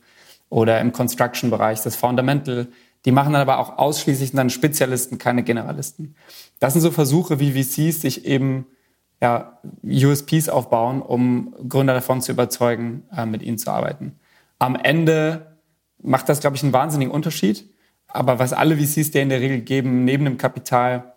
[0.51, 2.69] Oder im Construction-Bereich das Fundamental.
[3.07, 6.15] Die machen dann aber auch ausschließlich dann Spezialisten, keine Generalisten.
[6.61, 8.67] Das sind so Versuche, wie VCs sich eben
[9.23, 14.21] ja, USPs aufbauen, um Gründer davon zu überzeugen, äh, mit ihnen zu arbeiten.
[14.59, 15.57] Am Ende
[16.03, 17.72] macht das, glaube ich, einen wahnsinnigen Unterschied.
[18.13, 21.15] Aber was alle VCs dir in der Regel geben, neben dem Kapital,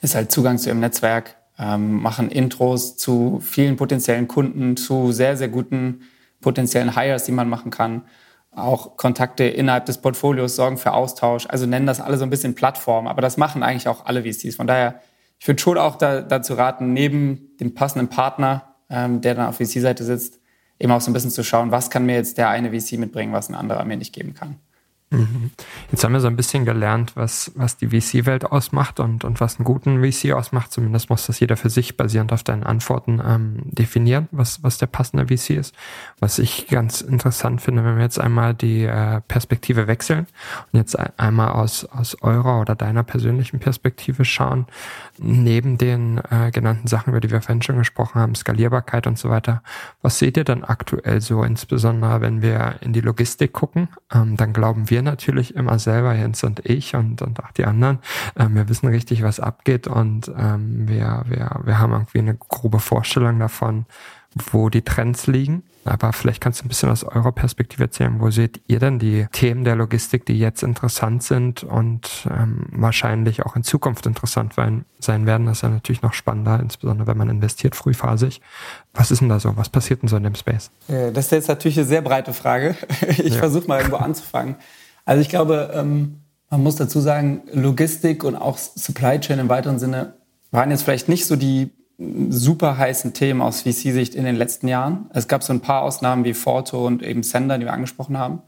[0.00, 5.36] ist halt Zugang zu ihrem Netzwerk, ähm, machen Intros zu vielen potenziellen Kunden, zu sehr,
[5.36, 6.02] sehr guten
[6.40, 8.02] potenziellen Hires, die man machen kann.
[8.50, 11.46] Auch Kontakte innerhalb des Portfolios sorgen für Austausch.
[11.48, 13.06] Also nennen das alle so ein bisschen Plattform.
[13.06, 14.56] Aber das machen eigentlich auch alle VCs.
[14.56, 15.00] Von daher,
[15.40, 19.56] ich würde schon auch da, dazu raten, neben dem passenden Partner, ähm, der dann auf
[19.56, 20.40] VC-Seite sitzt,
[20.78, 23.32] eben auch so ein bisschen zu schauen, was kann mir jetzt der eine VC mitbringen,
[23.32, 24.58] was ein anderer mir nicht geben kann.
[25.18, 25.50] Mhm.
[25.90, 29.58] Jetzt haben wir so ein bisschen gelernt, was, was die VC-Welt ausmacht und, und was
[29.58, 30.72] einen guten VC ausmacht.
[30.72, 34.86] Zumindest muss das jeder für sich basierend auf deinen Antworten ähm, definieren, was, was der
[34.86, 35.74] passende VC ist.
[36.20, 40.26] Was ich ganz interessant finde, wenn wir jetzt einmal die äh, Perspektive wechseln
[40.72, 44.66] und jetzt einmal aus, aus eurer oder deiner persönlichen Perspektive schauen,
[45.18, 49.30] neben den äh, genannten Sachen, über die wir vorhin schon gesprochen haben, Skalierbarkeit und so
[49.30, 49.62] weiter,
[50.02, 53.88] was seht ihr dann aktuell so, insbesondere wenn wir in die Logistik gucken?
[54.12, 57.98] Ähm, dann glauben wir natürlich immer selber, Jens und ich und, und auch die anderen,
[58.36, 62.80] ähm, wir wissen richtig, was abgeht und ähm, wir, wir, wir haben irgendwie eine grobe
[62.80, 63.86] Vorstellung davon,
[64.50, 65.62] wo die Trends liegen.
[65.86, 69.26] Aber vielleicht kannst du ein bisschen aus eurer Perspektive erzählen, wo seht ihr denn die
[69.32, 75.26] Themen der Logistik, die jetzt interessant sind und ähm, wahrscheinlich auch in Zukunft interessant sein
[75.26, 75.46] werden.
[75.46, 78.40] Das ist ja natürlich noch spannender, insbesondere wenn man investiert frühphasig.
[78.94, 79.58] Was ist denn da so?
[79.58, 80.70] Was passiert denn so in dem Space?
[80.88, 82.76] Das ist jetzt natürlich eine sehr breite Frage.
[83.24, 83.38] Ich ja.
[83.38, 84.56] versuche mal irgendwo anzufangen.
[85.04, 89.78] Also ich glaube, ähm, man muss dazu sagen, Logistik und auch Supply Chain im weiteren
[89.78, 90.14] Sinne
[90.50, 91.70] waren jetzt vielleicht nicht so die
[92.28, 95.06] super heißen Themen aus VC-Sicht in den letzten Jahren.
[95.12, 98.42] Es gab so ein paar Ausnahmen wie Forto und eben Sender, die wir angesprochen haben.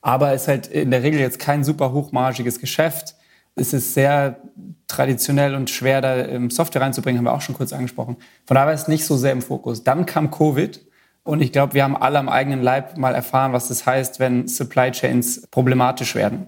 [0.00, 3.14] Aber es ist halt in der Regel jetzt kein super hochmargiges Geschäft.
[3.56, 4.40] Es ist sehr
[4.86, 8.16] traditionell und schwer, da Software reinzubringen, haben wir auch schon kurz angesprochen.
[8.46, 9.82] Von daher war es nicht so sehr im Fokus.
[9.82, 10.80] Dann kam Covid
[11.24, 14.46] und ich glaube, wir haben alle am eigenen Leib mal erfahren, was das heißt, wenn
[14.46, 16.46] Supply Chains problematisch werden.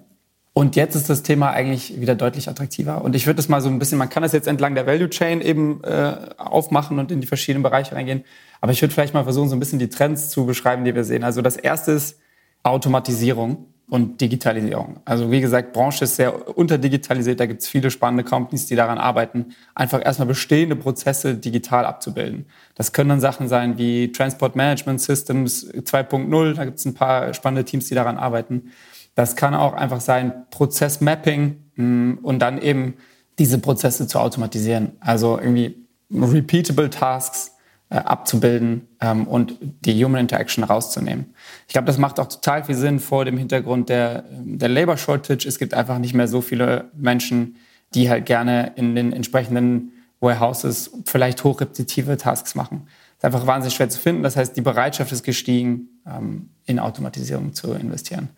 [0.52, 3.02] Und jetzt ist das Thema eigentlich wieder deutlich attraktiver.
[3.02, 5.10] Und ich würde das mal so ein bisschen, man kann das jetzt entlang der Value
[5.10, 8.24] Chain eben äh, aufmachen und in die verschiedenen Bereiche reingehen.
[8.60, 11.04] Aber ich würde vielleicht mal versuchen, so ein bisschen die Trends zu beschreiben, die wir
[11.04, 11.24] sehen.
[11.24, 12.18] Also das erste ist
[12.62, 15.00] Automatisierung und Digitalisierung.
[15.04, 17.38] Also wie gesagt, Branche ist sehr unterdigitalisiert.
[17.38, 22.46] Da gibt es viele spannende Companies, die daran arbeiten, einfach erstmal bestehende Prozesse digital abzubilden.
[22.74, 26.54] Das können dann Sachen sein wie Transport Management Systems 2.0.
[26.54, 28.72] Da gibt es ein paar spannende Teams, die daran arbeiten.
[29.14, 32.94] Das kann auch einfach sein Prozessmapping mm, und dann eben
[33.38, 34.92] diese Prozesse zu automatisieren.
[35.00, 37.55] Also irgendwie repeatable Tasks
[37.88, 41.34] äh, abzubilden ähm, und die Human Interaction rauszunehmen.
[41.68, 45.46] Ich glaube, das macht auch total viel Sinn vor dem Hintergrund der, der Labor Shortage.
[45.46, 47.56] Es gibt einfach nicht mehr so viele Menschen,
[47.94, 52.88] die halt gerne in den entsprechenden Warehouses vielleicht hochrepetitive Tasks machen.
[53.18, 54.22] Das ist einfach wahnsinnig schwer zu finden.
[54.22, 58.30] Das heißt, die Bereitschaft ist gestiegen, ähm, in Automatisierung zu investieren.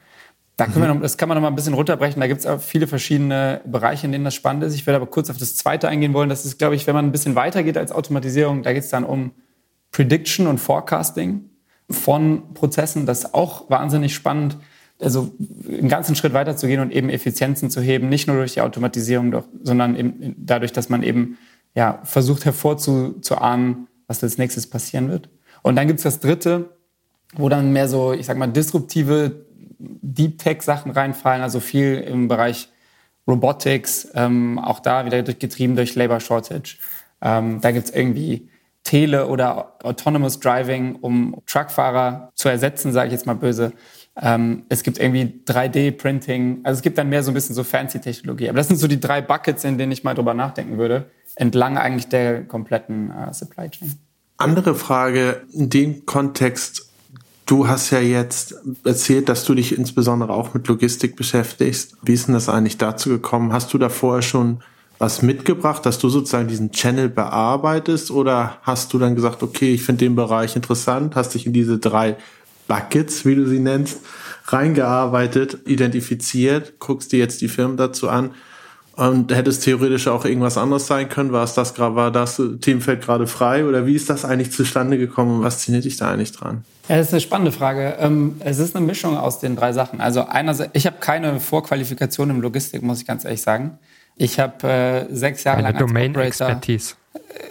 [0.59, 0.97] Da können wir mhm.
[0.97, 2.21] noch, das kann man noch mal ein bisschen runterbrechen.
[2.21, 4.75] Da gibt es auch viele verschiedene Bereiche, in denen das spannend ist.
[4.75, 6.29] Ich werde aber kurz auf das zweite eingehen wollen.
[6.29, 8.90] Das ist, glaube ich, wenn man ein bisschen weiter geht als Automatisierung, da geht es
[8.90, 9.31] dann um
[9.92, 11.49] Prediction und Forecasting.
[11.90, 13.07] von Prozessen.
[13.07, 14.59] Das ist auch wahnsinnig spannend.
[15.01, 15.33] Also
[15.68, 18.61] einen ganzen Schritt weiter zu gehen und eben Effizienzen zu heben, nicht nur durch die
[18.61, 21.38] Automatisierung, doch, sondern eben dadurch, dass man eben
[21.75, 25.29] ja, versucht hervorzuahnen, was als nächstes passieren wird.
[25.62, 26.77] Und dann gibt es das dritte,
[27.35, 29.47] wo dann mehr so, ich sag mal, disruptive
[29.79, 32.69] Deep Tech-Sachen reinfallen, also viel im Bereich
[33.27, 36.79] Robotics, ähm, auch da wieder getrieben durch Labor Shortage.
[37.21, 38.49] Ähm, da gibt's irgendwie
[38.85, 43.73] Tele- oder Autonomous Driving, um Truckfahrer zu ersetzen, sage ich jetzt mal böse.
[44.21, 46.61] Ähm, es gibt irgendwie 3D-Printing.
[46.64, 48.49] Also es gibt dann mehr so ein bisschen so fancy Technologie.
[48.49, 51.77] Aber das sind so die drei Buckets, in denen ich mal drüber nachdenken würde, entlang
[51.77, 53.95] eigentlich der kompletten äh, Supply Chain.
[54.38, 56.88] Andere Frage in dem Kontext.
[57.49, 61.97] Du hast ja jetzt erzählt, dass du dich insbesondere auch mit Logistik beschäftigst.
[62.03, 63.55] Wie ist denn das eigentlich dazu gekommen?
[63.55, 64.59] Hast du da vorher schon
[64.99, 69.83] was mitgebracht, dass du sozusagen diesen Channel bearbeitest oder hast du dann gesagt, okay, ich
[69.83, 72.17] finde den Bereich interessant, hast dich in diese drei
[72.67, 74.01] Buckets, wie du sie nennst,
[74.45, 78.33] reingearbeitet, identifiziert, guckst dir jetzt die Firmen dazu an
[78.99, 81.31] und hätte es theoretisch auch irgendwas anderes sein können?
[81.31, 84.99] War es das gerade, war das Themenfeld gerade frei oder wie ist das eigentlich zustande
[84.99, 86.65] gekommen und was zieht dich da eigentlich dran?
[86.89, 87.97] Ja, das ist eine spannende Frage.
[88.01, 90.01] Ähm, es ist eine Mischung aus den drei Sachen.
[90.01, 93.79] Also einerseits, ich habe keine Vorqualifikation im Logistik, muss ich ganz ehrlich sagen.
[94.17, 96.95] Ich habe äh, sechs Jahre Eine lang als Domain-Expertise.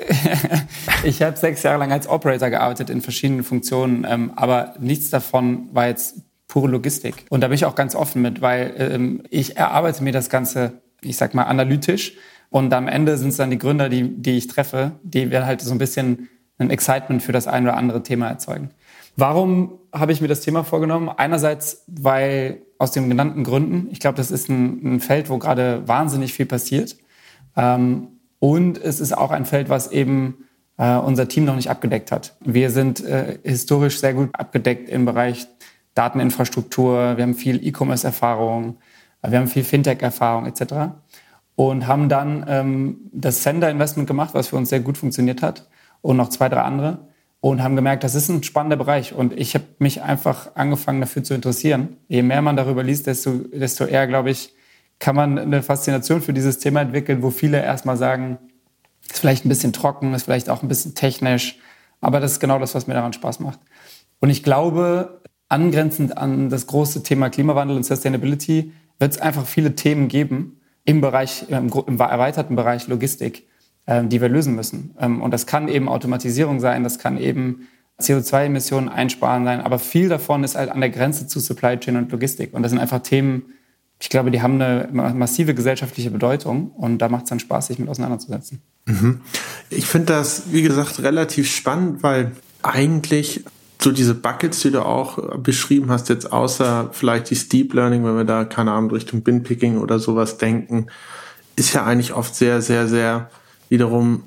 [1.03, 5.69] ich habe sechs Jahre lang als Operator gearbeitet in verschiedenen Funktionen, ähm, aber nichts davon
[5.71, 6.17] war jetzt
[6.49, 7.25] pure Logistik.
[7.29, 10.81] Und da bin ich auch ganz offen mit, weil ähm, ich erarbeite mir das Ganze
[11.01, 12.13] ich sag mal, analytisch.
[12.49, 15.61] Und am Ende sind es dann die Gründer, die, die ich treffe, die wir halt
[15.61, 18.71] so ein bisschen ein Excitement für das ein oder andere Thema erzeugen.
[19.15, 21.09] Warum habe ich mir das Thema vorgenommen?
[21.09, 25.87] Einerseits, weil aus den genannten Gründen, ich glaube, das ist ein, ein, Feld, wo gerade
[25.87, 26.95] wahnsinnig viel passiert.
[27.55, 30.45] Ähm, und es ist auch ein Feld, was eben
[30.77, 32.35] äh, unser Team noch nicht abgedeckt hat.
[32.41, 35.47] Wir sind äh, historisch sehr gut abgedeckt im Bereich
[35.95, 37.17] Dateninfrastruktur.
[37.17, 38.77] Wir haben viel E-Commerce-Erfahrung.
[39.31, 40.95] Wir haben viel Fintech-Erfahrung etc.
[41.55, 45.67] Und haben dann ähm, das Sender-Investment gemacht, was für uns sehr gut funktioniert hat
[46.01, 47.07] und noch zwei, drei andere
[47.39, 49.13] und haben gemerkt, das ist ein spannender Bereich.
[49.13, 51.97] Und ich habe mich einfach angefangen dafür zu interessieren.
[52.07, 54.53] Je mehr man darüber liest, desto, desto eher, glaube ich,
[54.99, 58.39] kann man eine Faszination für dieses Thema entwickeln, wo viele erstmal sagen,
[59.09, 61.59] ist vielleicht ein bisschen trocken, ist vielleicht auch ein bisschen technisch,
[62.01, 63.59] aber das ist genau das, was mir daran Spaß macht.
[64.19, 69.75] Und ich glaube, angrenzend an das große Thema Klimawandel und Sustainability wird es einfach viele
[69.75, 73.47] Themen geben im Bereich, im, im erweiterten Bereich Logistik,
[73.85, 74.95] äh, die wir lösen müssen.
[74.99, 77.67] Ähm, und das kann eben Automatisierung sein, das kann eben
[77.99, 82.11] CO2-Emissionen einsparen sein, aber viel davon ist halt an der Grenze zu Supply Chain und
[82.11, 82.53] Logistik.
[82.53, 83.53] Und das sind einfach Themen,
[83.99, 87.79] ich glaube, die haben eine massive gesellschaftliche Bedeutung und da macht es dann Spaß, sich
[87.79, 88.61] mit auseinanderzusetzen.
[88.85, 89.21] Mhm.
[89.71, 92.31] Ich finde das, wie gesagt, relativ spannend, weil
[92.61, 93.43] eigentlich
[93.81, 98.17] so diese Buckets, die du auch beschrieben hast, jetzt außer vielleicht die Steep Learning, wenn
[98.17, 100.87] wir da, keine Ahnung, Richtung Bin-Picking oder sowas denken,
[101.55, 103.29] ist ja eigentlich oft sehr, sehr, sehr
[103.69, 104.23] wiederum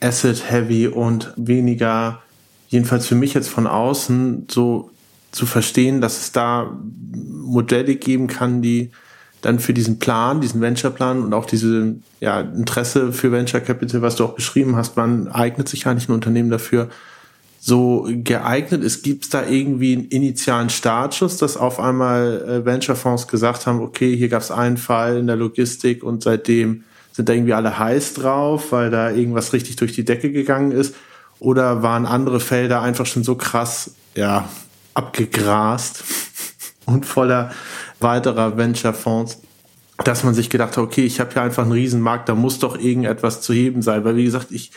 [0.00, 2.22] asset-heavy und weniger,
[2.68, 4.90] jedenfalls für mich jetzt von außen, so
[5.32, 6.76] zu verstehen, dass es da
[7.12, 8.90] Modelle geben kann, die
[9.40, 14.16] dann für diesen Plan, diesen Venture-Plan und auch diese ja, Interesse für Venture Capital, was
[14.16, 16.88] du auch beschrieben hast, wann eignet sich eigentlich ein Unternehmen dafür,
[17.66, 19.02] so geeignet ist?
[19.02, 24.14] Gibt es da irgendwie einen initialen Startschuss, dass auf einmal äh, Venture-Fonds gesagt haben, okay,
[24.14, 28.12] hier gab es einen Fall in der Logistik und seitdem sind da irgendwie alle heiß
[28.12, 30.94] drauf, weil da irgendwas richtig durch die Decke gegangen ist?
[31.38, 34.46] Oder waren andere Felder einfach schon so krass, ja,
[34.92, 36.04] abgegrast
[36.84, 37.50] und voller
[37.98, 39.40] weiterer Venture-Fonds,
[40.04, 42.78] dass man sich gedacht hat, okay, ich habe hier einfach einen Riesenmarkt, da muss doch
[42.78, 44.04] irgendetwas zu heben sein.
[44.04, 44.70] Weil wie gesagt, ich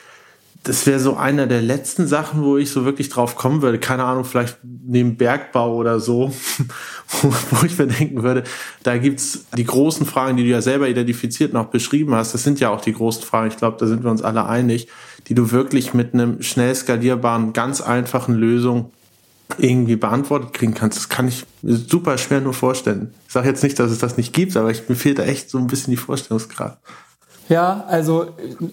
[0.68, 3.80] das wäre so einer der letzten Sachen, wo ich so wirklich drauf kommen würde.
[3.80, 6.34] Keine Ahnung, vielleicht neben Bergbau oder so,
[7.22, 8.44] wo, ich mir denken würde,
[8.84, 12.34] da gibt's die großen Fragen, die du ja selber identifiziert und auch beschrieben hast.
[12.34, 13.48] Das sind ja auch die großen Fragen.
[13.48, 14.90] Ich glaube, da sind wir uns alle einig,
[15.30, 18.92] die du wirklich mit einem schnell skalierbaren, ganz einfachen Lösung
[19.58, 20.98] irgendwie beantwortet kriegen kannst.
[20.98, 23.14] Das kann ich super schwer nur vorstellen.
[23.26, 25.50] Ich sage jetzt nicht, dass es das nicht gibt, aber ich, mir fehlt da echt
[25.50, 26.78] so ein bisschen die Vorstellungskraft.
[27.50, 28.28] Ja, also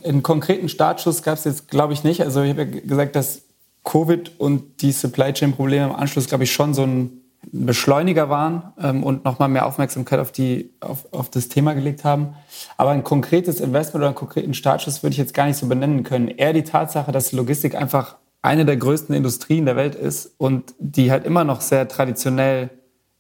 [0.05, 2.23] einen konkreten Startschuss gab es jetzt, glaube ich, nicht.
[2.23, 3.43] Also ich habe ja gesagt, dass
[3.85, 7.21] Covid und die Supply Chain Probleme im Anschluss, glaube ich, schon so ein
[7.53, 12.35] Beschleuniger waren ähm, und nochmal mehr Aufmerksamkeit auf, die, auf, auf das Thema gelegt haben.
[12.77, 16.03] Aber ein konkretes Investment oder einen konkreten Startschuss würde ich jetzt gar nicht so benennen
[16.05, 16.29] können.
[16.29, 21.11] Eher die Tatsache, dass Logistik einfach eine der größten Industrien der Welt ist und die
[21.11, 22.71] halt immer noch sehr traditionell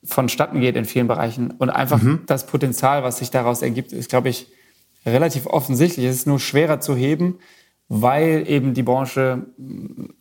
[0.03, 1.51] vonstatten geht in vielen Bereichen.
[1.51, 2.23] Und einfach mhm.
[2.27, 4.49] das Potenzial, was sich daraus ergibt, ist, glaube ich,
[5.07, 6.07] relativ offensichtlich.
[6.07, 7.38] Es ist nur schwerer zu heben,
[7.88, 9.47] weil eben die Branche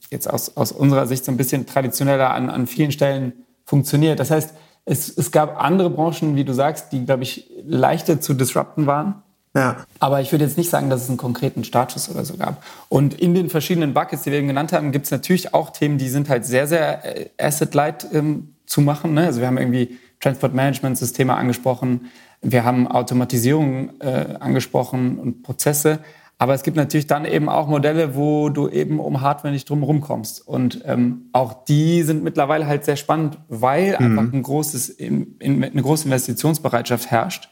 [0.09, 3.33] jetzt aus, aus unserer Sicht so ein bisschen traditioneller an, an vielen Stellen
[3.65, 4.19] funktioniert.
[4.19, 4.53] Das heißt,
[4.85, 9.23] es, es gab andere Branchen, wie du sagst, die, glaube ich, leichter zu disrupten waren.
[9.55, 9.85] Ja.
[9.99, 12.63] Aber ich würde jetzt nicht sagen, dass es einen konkreten Status oder so gab.
[12.89, 15.97] Und in den verschiedenen Buckets, die wir eben genannt haben, gibt es natürlich auch Themen,
[15.97, 19.13] die sind halt sehr, sehr äh, asset-light ähm, zu machen.
[19.13, 19.25] Ne?
[19.25, 22.09] Also wir haben irgendwie Transport-Management-Systeme angesprochen,
[22.43, 25.99] wir haben Automatisierung äh, angesprochen und Prozesse.
[26.37, 30.01] Aber es gibt natürlich dann eben auch Modelle, wo du eben um Hardware nicht drum
[30.01, 30.45] kommst.
[30.45, 34.19] Und ähm, auch die sind mittlerweile halt sehr spannend, weil mhm.
[34.19, 37.49] einfach ein großes, in, in, eine große Investitionsbereitschaft herrscht.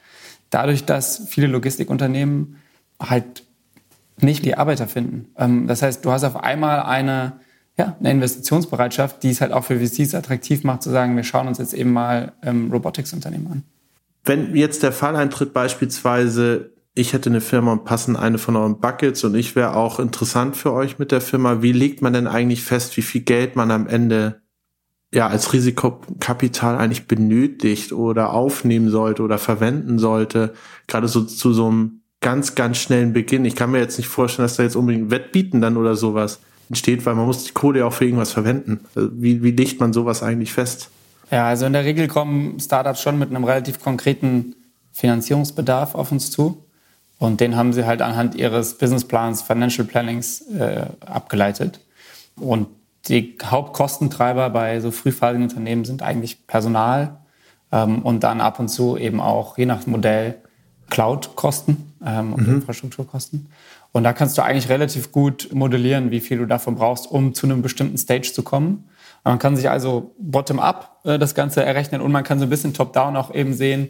[0.49, 2.57] Dadurch, dass viele Logistikunternehmen
[2.99, 3.45] halt
[4.19, 5.29] nicht die Arbeiter finden.
[5.37, 7.33] Ähm, das heißt, du hast auf einmal eine,
[7.77, 11.47] ja, eine Investitionsbereitschaft, die es halt auch für VCs attraktiv macht, zu sagen, wir schauen
[11.47, 13.63] uns jetzt eben mal ähm, Robotics-Unternehmen an.
[14.23, 18.79] Wenn jetzt der Fall eintritt, beispielsweise ich hätte eine Firma und passen eine von euren
[18.79, 21.61] Buckets und ich wäre auch interessant für euch mit der Firma.
[21.61, 24.41] Wie legt man denn eigentlich fest, wie viel Geld man am Ende
[25.13, 30.53] ja als Risikokapital eigentlich benötigt oder aufnehmen sollte oder verwenden sollte?
[30.87, 33.45] Gerade so zu so einem ganz, ganz schnellen Beginn.
[33.45, 37.05] Ich kann mir jetzt nicht vorstellen, dass da jetzt unbedingt Wettbieten dann oder sowas entsteht,
[37.05, 38.81] weil man muss die Kohle auch für irgendwas verwenden.
[38.95, 40.89] Also wie, wie legt man sowas eigentlich fest?
[41.31, 44.55] Ja, also in der Regel kommen Startups schon mit einem relativ konkreten
[44.91, 46.65] Finanzierungsbedarf auf uns zu.
[47.17, 51.79] Und den haben sie halt anhand ihres Businessplans, Financial Plannings äh, abgeleitet.
[52.35, 52.67] Und
[53.07, 57.17] die Hauptkostentreiber bei so frühphasigen Unternehmen sind eigentlich Personal
[57.71, 60.35] ähm, und dann ab und zu eben auch, je nach Modell,
[60.89, 62.55] Cloud-Kosten ähm, und mhm.
[62.55, 63.47] Infrastrukturkosten.
[63.91, 67.45] Und da kannst du eigentlich relativ gut modellieren, wie viel du davon brauchst, um zu
[67.45, 68.89] einem bestimmten Stage zu kommen.
[69.23, 72.73] Man kann sich also bottom-up äh, das Ganze errechnen und man kann so ein bisschen
[72.73, 73.89] top-down auch eben sehen,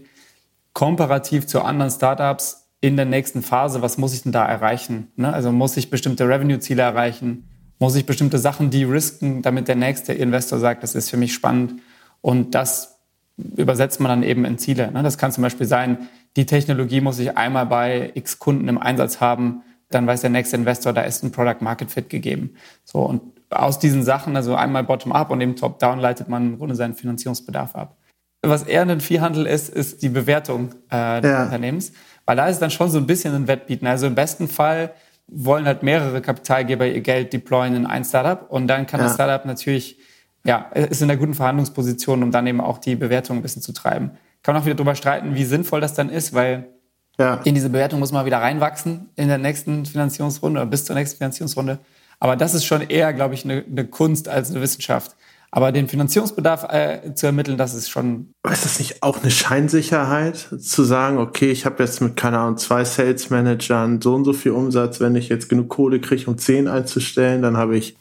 [0.73, 5.11] komparativ zu anderen Startups, in der nächsten Phase, was muss ich denn da erreichen?
[5.15, 5.31] Ne?
[5.31, 7.47] Also muss ich bestimmte Revenue-Ziele erreichen?
[7.77, 11.75] Muss ich bestimmte Sachen de-risken, damit der nächste Investor sagt, das ist für mich spannend?
[12.21, 12.99] Und das
[13.37, 14.91] übersetzt man dann eben in Ziele.
[14.91, 15.03] Ne?
[15.03, 19.21] Das kann zum Beispiel sein, die Technologie muss ich einmal bei x Kunden im Einsatz
[19.21, 22.55] haben, dann weiß der nächste Investor, da ist ein Product Market Fit gegeben.
[22.83, 26.75] So und aus diesen Sachen, also einmal bottom-up und eben top-down, leitet man im Grunde
[26.75, 27.97] seinen Finanzierungsbedarf ab.
[28.43, 31.43] Was eher ein Viehhandel ist, ist die Bewertung äh, des ja.
[31.43, 31.91] Unternehmens.
[32.25, 33.87] Weil da ist dann schon so ein bisschen ein Wettbieten.
[33.87, 34.93] Also im besten Fall
[35.27, 39.05] wollen halt mehrere Kapitalgeber ihr Geld deployen in ein Startup und dann kann ja.
[39.05, 39.97] das Startup natürlich,
[40.43, 43.73] ja, ist in einer guten Verhandlungsposition, um dann eben auch die Bewertung ein bisschen zu
[43.73, 44.11] treiben.
[44.43, 46.67] Kann man auch wieder darüber streiten, wie sinnvoll das dann ist, weil
[47.17, 47.35] ja.
[47.43, 51.17] in diese Bewertung muss man wieder reinwachsen in der nächsten Finanzierungsrunde oder bis zur nächsten
[51.17, 51.79] Finanzierungsrunde.
[52.21, 55.15] Aber das ist schon eher, glaube ich, eine, eine Kunst als eine Wissenschaft.
[55.49, 58.33] Aber den Finanzierungsbedarf äh, zu ermitteln, das ist schon.
[58.49, 62.57] Ist das nicht auch eine Scheinsicherheit, zu sagen, okay, ich habe jetzt mit, keine Ahnung,
[62.57, 66.37] zwei Sales Managern so und so viel Umsatz, wenn ich jetzt genug Kohle kriege, um
[66.37, 67.97] zehn einzustellen, dann habe ich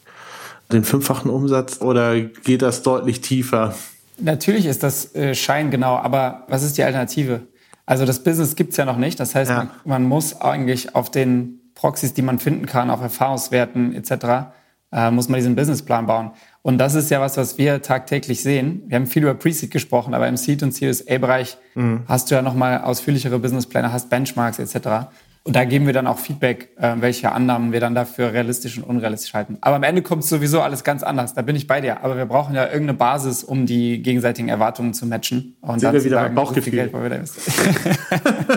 [0.71, 3.75] den fünffachen Umsatz oder geht das deutlich tiefer?
[4.19, 7.41] Natürlich ist das äh, scheingenau, aber was ist die Alternative?
[7.87, 9.19] Also das Business gibt's ja noch nicht.
[9.19, 9.57] Das heißt, ja.
[9.57, 14.51] man, man, muss eigentlich auf den Proxys, die man finden kann, auf Erfahrungswerten etc.,
[14.93, 16.31] äh, muss man diesen Businessplan bauen.
[16.61, 18.83] Und das ist ja was, was wir tagtäglich sehen.
[18.85, 22.01] Wir haben viel über Pre-Seed gesprochen, aber im Seed- und Series A-Bereich mhm.
[22.07, 25.07] hast du ja nochmal ausführlichere Businesspläne, hast Benchmarks etc.
[25.43, 28.83] Und da geben wir dann auch Feedback, äh, welche Annahmen wir dann dafür realistisch und
[28.83, 29.57] unrealistisch halten.
[29.61, 31.33] Aber am Ende kommt sowieso alles ganz anders.
[31.33, 32.03] Da bin ich bei dir.
[32.03, 35.57] Aber wir brauchen ja irgendeine Basis, um die gegenseitigen Erwartungen zu matchen.
[35.61, 36.73] Und Sehen dann wir wieder sagen, Bauchgefühl.
[36.73, 36.93] Geld,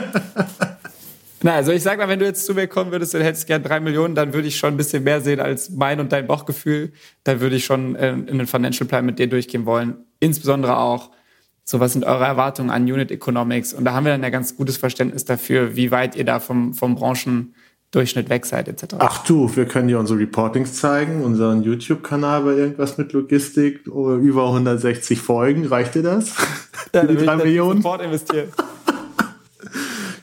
[1.45, 3.63] Na, also ich sag mal, wenn du jetzt zu mir kommen würdest und hättest gern
[3.63, 6.91] drei Millionen, dann würde ich schon ein bisschen mehr sehen als mein und dein Bauchgefühl.
[7.23, 10.07] Dann würde ich schon äh, in den Financial Plan mit dir durchgehen wollen.
[10.21, 11.11] Insbesondere auch,
[11.63, 13.75] so was sind eure Erwartungen an Unit Economics?
[13.75, 16.73] Und da haben wir dann ja ganz gutes Verständnis dafür, wie weit ihr da vom,
[16.73, 18.95] vom Branchendurchschnitt weg seid, etc.
[19.01, 24.47] Ach du, wir können dir unsere Reportings zeigen, unseren YouTube-Kanal bei irgendwas mit Logistik, über
[24.47, 25.67] 160 Folgen.
[25.67, 26.35] Reicht dir das?
[26.95, 27.83] Ja, die drei Millionen?
[27.83, 28.49] Sofort investieren.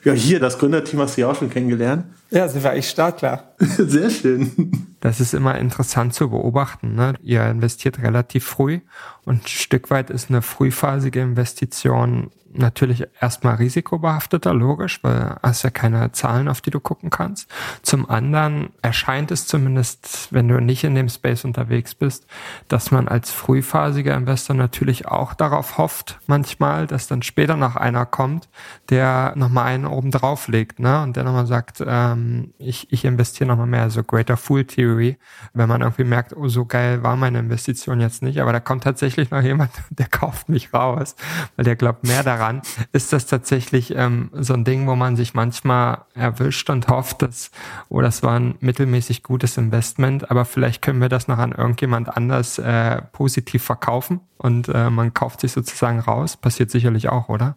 [0.04, 2.04] Ja, hier, das Gründerteam hast du ja auch schon kennengelernt.
[2.32, 3.52] Ja, sind wir eigentlich startklar.
[3.58, 4.88] Sehr schön.
[5.00, 6.94] Das ist immer interessant zu beobachten.
[6.94, 7.14] Ne?
[7.20, 8.80] Ihr investiert relativ früh
[9.26, 15.70] und ein Stück weit ist eine frühphasige Investition natürlich erstmal risikobehafteter, logisch, weil hast ja
[15.70, 17.50] keine Zahlen, auf die du gucken kannst.
[17.82, 22.26] Zum anderen erscheint es zumindest, wenn du nicht in dem Space unterwegs bist,
[22.68, 28.06] dass man als frühphasiger Investor natürlich auch darauf hofft, manchmal, dass dann später noch einer
[28.06, 28.48] kommt,
[28.90, 31.02] der nochmal einen oben drauf legt, ne?
[31.02, 32.21] Und der nochmal sagt, ähm,
[32.58, 35.18] ich, ich investiere nochmal mehr, so Greater Fool Theory,
[35.54, 38.84] wenn man irgendwie merkt, oh, so geil war meine Investition jetzt nicht, aber da kommt
[38.84, 41.14] tatsächlich noch jemand, der kauft mich raus,
[41.56, 42.62] weil der glaubt mehr daran daran.
[42.92, 47.50] Ist das tatsächlich ähm, so ein Ding, wo man sich manchmal erwischt und hofft, dass,
[47.88, 52.14] oh, das war ein mittelmäßig gutes Investment, aber vielleicht können wir das noch an irgendjemand
[52.16, 56.36] anders äh, positiv verkaufen und äh, man kauft sich sozusagen raus.
[56.36, 57.56] Passiert sicherlich auch, oder?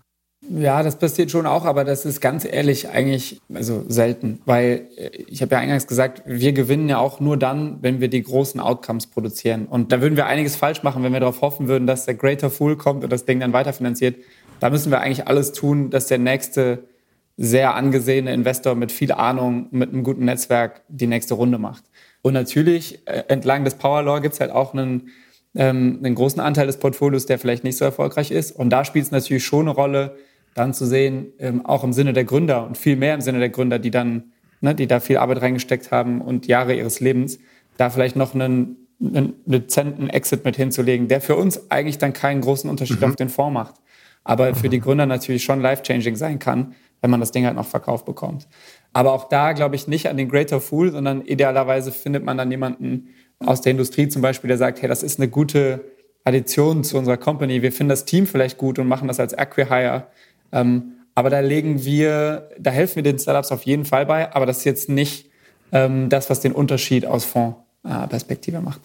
[0.50, 5.10] Ja, das passiert schon auch, aber das ist ganz ehrlich eigentlich also selten, weil äh,
[5.28, 8.60] ich habe ja eingangs gesagt, wir gewinnen ja auch nur dann, wenn wir die großen
[8.60, 9.66] Outcomes produzieren.
[9.66, 12.50] Und da würden wir einiges falsch machen, wenn wir darauf hoffen würden, dass der Greater
[12.50, 14.18] Fool kommt und das Ding dann weiterfinanziert.
[14.60, 16.86] Da müssen wir eigentlich alles tun, dass der nächste
[17.38, 21.84] sehr angesehene Investor mit viel Ahnung, mit einem guten Netzwerk die nächste Runde macht.
[22.22, 25.10] Und natürlich äh, entlang des Power Law gibt es halt auch einen,
[25.56, 28.52] ähm, einen großen Anteil des Portfolios, der vielleicht nicht so erfolgreich ist.
[28.52, 30.16] Und da spielt es natürlich schon eine Rolle,
[30.56, 33.50] dann zu sehen, ähm, auch im Sinne der Gründer und viel mehr im Sinne der
[33.50, 34.32] Gründer, die dann,
[34.62, 37.38] ne, die da viel Arbeit reingesteckt haben und Jahre ihres Lebens,
[37.78, 42.42] da vielleicht noch einen, einen dezenten Exit mit hinzulegen, der für uns eigentlich dann keinen
[42.42, 43.08] großen Unterschied mhm.
[43.08, 43.76] auf den Fonds macht.
[44.24, 47.68] Aber für die Gründer natürlich schon life-changing sein kann, wenn man das Ding halt noch
[47.68, 48.48] verkauft bekommt.
[48.94, 52.50] Aber auch da glaube ich nicht an den Greater Fool, sondern idealerweise findet man dann
[52.50, 55.84] jemanden aus der Industrie zum Beispiel, der sagt, hey, das ist eine gute
[56.24, 57.62] Addition zu unserer Company.
[57.62, 60.08] Wir finden das Team vielleicht gut und machen das als Acquihire.
[60.52, 64.46] Ähm, aber da legen wir, da helfen wir den Startups auf jeden Fall bei, aber
[64.46, 65.30] das ist jetzt nicht
[65.72, 68.82] ähm, das, was den Unterschied aus Fondsperspektive macht.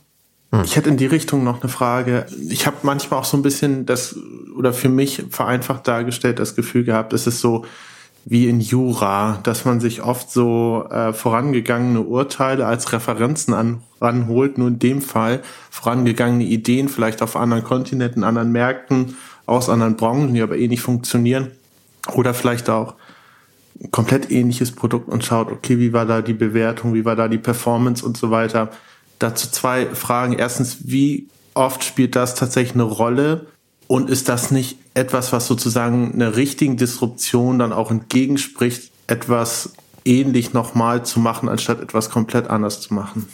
[0.53, 0.63] Hm.
[0.65, 2.27] Ich hätte in die Richtung noch eine Frage.
[2.49, 4.17] Ich habe manchmal auch so ein bisschen das,
[4.57, 7.65] oder für mich vereinfacht dargestellt, das Gefühl gehabt, es ist so
[8.25, 14.59] wie in Jura, dass man sich oft so äh, vorangegangene Urteile als Referenzen an, ranholt,
[14.59, 15.41] nur in dem Fall
[15.71, 19.17] vorangegangene Ideen vielleicht auf anderen Kontinenten, anderen Märkten,
[19.51, 21.51] aus anderen Branchen, die aber eh nicht funktionieren
[22.15, 22.95] oder vielleicht auch
[23.83, 27.29] ein komplett ähnliches Produkt und schaut, okay, wie war da die Bewertung, wie war da
[27.29, 28.71] die Performance und so weiter.
[29.19, 30.35] Dazu zwei Fragen.
[30.35, 33.47] Erstens, wie oft spielt das tatsächlich eine Rolle?
[33.87, 39.73] Und ist das nicht etwas, was sozusagen einer richtigen Disruption dann auch entgegenspricht, etwas
[40.05, 43.27] ähnlich nochmal zu machen, anstatt etwas komplett anders zu machen?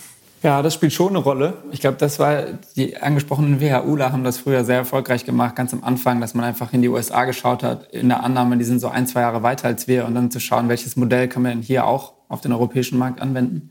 [0.43, 1.55] Ja, das spielt schon eine Rolle.
[1.72, 2.43] Ich glaube, das war,
[2.76, 6.72] die angesprochenen WHUler haben das früher sehr erfolgreich gemacht, ganz am Anfang, dass man einfach
[6.72, 9.66] in die USA geschaut hat, in der Annahme, die sind so ein, zwei Jahre weiter
[9.68, 12.53] als wir und dann zu schauen, welches Modell kann man denn hier auch auf den
[12.53, 13.70] europäischen Markt anwenden.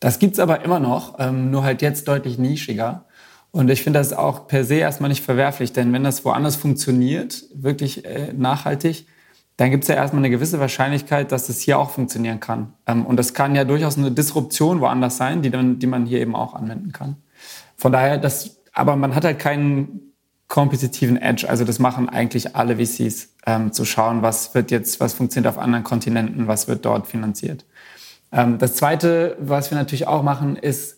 [0.00, 3.04] Das gibt's aber immer noch, ähm, nur halt jetzt deutlich nischiger.
[3.52, 7.44] Und ich finde das auch per se erstmal nicht verwerflich, denn wenn das woanders funktioniert,
[7.54, 9.06] wirklich äh, nachhaltig,
[9.60, 12.72] dann gibt es ja erstmal eine gewisse Wahrscheinlichkeit, dass das hier auch funktionieren kann.
[12.86, 16.20] Ähm, und das kann ja durchaus eine Disruption woanders sein, die, dann, die man hier
[16.20, 17.16] eben auch anwenden kann.
[17.76, 20.14] Von daher, das, aber man hat halt keinen
[20.48, 21.46] kompetitiven Edge.
[21.46, 25.60] Also das machen eigentlich alle VCs, ähm, zu schauen, was wird jetzt, was funktioniert auf
[25.60, 27.66] anderen Kontinenten, was wird dort finanziert.
[28.32, 30.96] Ähm, das Zweite, was wir natürlich auch machen, ist,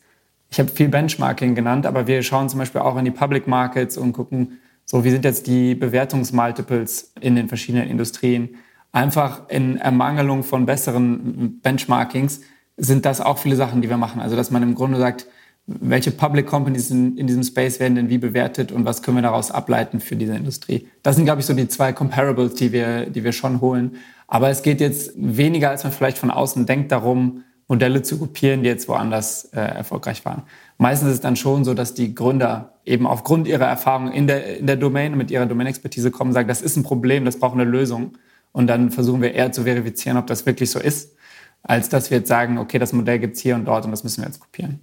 [0.51, 3.99] ich habe viel Benchmarking genannt, aber wir schauen zum Beispiel auch in die Public Markets
[3.99, 8.57] und gucken, so, wie sind jetzt die Bewertungsmultiples in den verschiedenen Industrien?
[8.93, 12.41] Einfach in Ermangelung von besseren Benchmarkings
[12.77, 14.21] sind das auch viele Sachen, die wir machen.
[14.21, 15.27] Also, dass man im Grunde sagt,
[15.67, 19.23] welche Public Companies in, in diesem Space werden denn wie bewertet und was können wir
[19.23, 20.89] daraus ableiten für diese Industrie?
[21.03, 23.97] Das sind, glaube ich, so die zwei Comparables, die wir, die wir schon holen.
[24.27, 28.63] Aber es geht jetzt weniger, als man vielleicht von außen denkt, darum, Modelle zu kopieren,
[28.63, 30.43] die jetzt woanders äh, erfolgreich waren.
[30.83, 34.59] Meistens ist es dann schon so, dass die Gründer eben aufgrund ihrer Erfahrung in der,
[34.59, 37.55] in der Domain, mit ihrer Domain-Expertise kommen und sagen, das ist ein Problem, das braucht
[37.55, 38.19] eine Lösung.
[38.51, 41.15] Und dann versuchen wir eher zu verifizieren, ob das wirklich so ist,
[41.63, 44.23] als dass wir jetzt sagen, okay, das Modell gibt's hier und dort und das müssen
[44.23, 44.81] wir jetzt kopieren.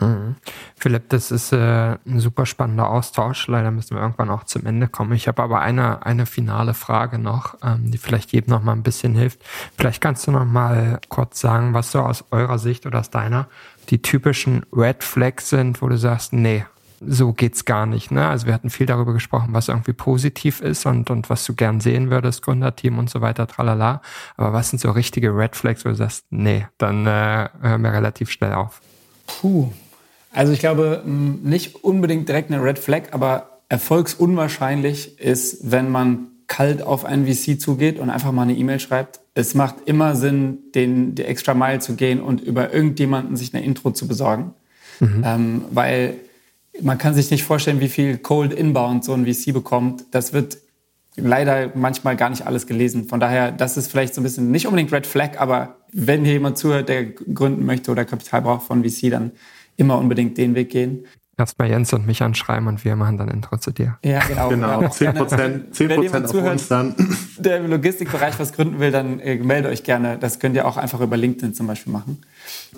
[0.00, 0.36] Mhm.
[0.76, 3.46] Philipp, das ist äh, ein super spannender Austausch.
[3.48, 5.12] Leider müssen wir irgendwann auch zum Ende kommen.
[5.12, 8.82] Ich habe aber eine, eine finale Frage noch, ähm, die vielleicht jedem noch mal ein
[8.82, 9.40] bisschen hilft.
[9.76, 13.48] Vielleicht kannst du noch mal kurz sagen, was so aus eurer Sicht oder aus deiner
[13.90, 16.64] die typischen Red Flags sind, wo du sagst, nee,
[17.00, 18.10] so geht's gar nicht.
[18.10, 18.26] Ne?
[18.26, 21.80] Also wir hatten viel darüber gesprochen, was irgendwie positiv ist und, und was du gern
[21.80, 24.02] sehen würdest, Gründerteam und so weiter, tralala.
[24.36, 27.92] Aber was sind so richtige Red Flags, wo du sagst, nee, dann äh, hören wir
[27.92, 28.80] relativ schnell auf.
[29.28, 29.68] Puh,
[30.32, 36.82] also ich glaube, nicht unbedingt direkt eine Red Flag, aber erfolgsunwahrscheinlich ist, wenn man kalt
[36.82, 39.20] auf einen VC zugeht und einfach mal eine E-Mail schreibt.
[39.34, 43.64] Es macht immer Sinn, den, die extra Mile zu gehen und über irgendjemanden sich eine
[43.64, 44.54] Intro zu besorgen.
[44.98, 45.22] Mhm.
[45.24, 46.14] Ähm, weil
[46.80, 50.04] man kann sich nicht vorstellen, wie viel Cold Inbound so ein VC bekommt.
[50.10, 50.58] Das wird
[51.18, 53.08] leider manchmal gar nicht alles gelesen.
[53.08, 56.34] Von daher, das ist vielleicht so ein bisschen nicht unbedingt Red Flag, aber wenn hier
[56.34, 59.32] jemand zuhört, der gründen möchte oder Kapital braucht von VC, dann
[59.76, 61.04] immer unbedingt den Weg gehen.
[61.36, 63.98] erstmal Jens und mich anschreiben und wir machen dann Intro zu dir.
[64.04, 64.48] Ja, genau.
[64.50, 66.94] Genau, Ja, 10 Prozent, 10 Prozent auf zuhört, uns dann.
[67.38, 70.18] Der im Logistikbereich was gründen will, dann äh, meldet euch gerne.
[70.18, 72.22] Das könnt ihr auch einfach über LinkedIn zum Beispiel machen.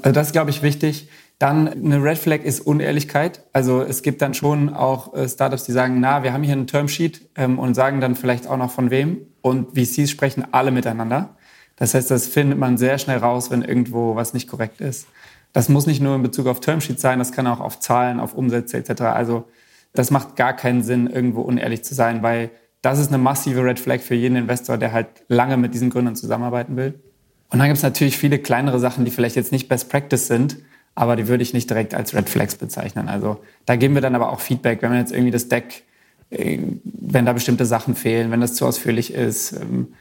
[0.03, 1.09] Also das ist, glaube ich, wichtig.
[1.41, 3.45] Dann eine Red Flag ist Unehrlichkeit.
[3.55, 6.67] Also es gibt dann schon auch äh, Startups, die sagen, na, wir haben hier einen
[6.67, 9.23] Termsheet ähm, und sagen dann vielleicht auch noch von wem.
[9.41, 11.37] Und VCs sprechen alle miteinander.
[11.77, 15.07] Das heißt, das findet man sehr schnell raus, wenn irgendwo was nicht korrekt ist.
[15.55, 18.35] Das muss nicht nur in Bezug auf Termsheets sein, das kann auch auf Zahlen, auf
[18.35, 19.01] Umsätze etc.
[19.05, 19.49] Also
[19.95, 22.51] das macht gar keinen Sinn, irgendwo unehrlich zu sein, weil
[22.83, 26.17] das ist eine massive Red Flag für jeden Investor, der halt lange mit diesen Gründern
[26.17, 27.01] zusammenarbeiten will.
[27.49, 30.59] Und dann gibt es natürlich viele kleinere Sachen, die vielleicht jetzt nicht Best Practice sind,
[30.95, 33.09] aber die würde ich nicht direkt als Red Flags bezeichnen.
[33.09, 35.85] Also da geben wir dann aber auch Feedback, wenn man jetzt irgendwie das Deck,
[36.31, 39.53] äh, wenn da bestimmte Sachen fehlen, wenn das zu ausführlich ist.
[39.53, 39.95] Ähm,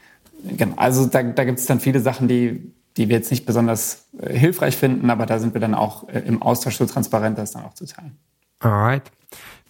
[0.56, 0.74] genau.
[0.76, 4.36] Also da, da gibt es dann viele Sachen, die, die wir jetzt nicht besonders äh,
[4.36, 7.64] hilfreich finden, aber da sind wir dann auch äh, im Austausch so transparent, das dann
[7.64, 8.16] auch zu teilen.
[8.60, 9.10] Alright.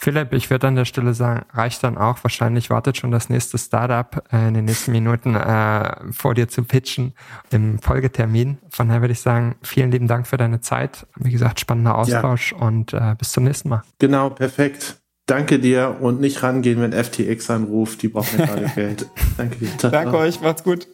[0.03, 2.25] Philipp, ich würde an der Stelle sagen, reicht dann auch.
[2.25, 6.65] Wahrscheinlich wartet schon das nächste Startup äh, in den nächsten Minuten äh, vor dir zu
[6.65, 7.13] pitchen
[7.51, 8.57] im Folgetermin.
[8.71, 11.07] Von daher würde ich sagen, vielen lieben Dank für deine Zeit.
[11.17, 12.67] Wie gesagt, spannender Austausch ja.
[12.67, 13.83] und äh, bis zum nächsten Mal.
[13.99, 15.03] Genau, perfekt.
[15.27, 18.01] Danke dir und nicht rangehen, wenn FTX anruft.
[18.01, 19.07] Die brauchen ja gerade Geld.
[19.37, 19.91] Danke dir.
[19.91, 20.89] Danke euch, macht's gut.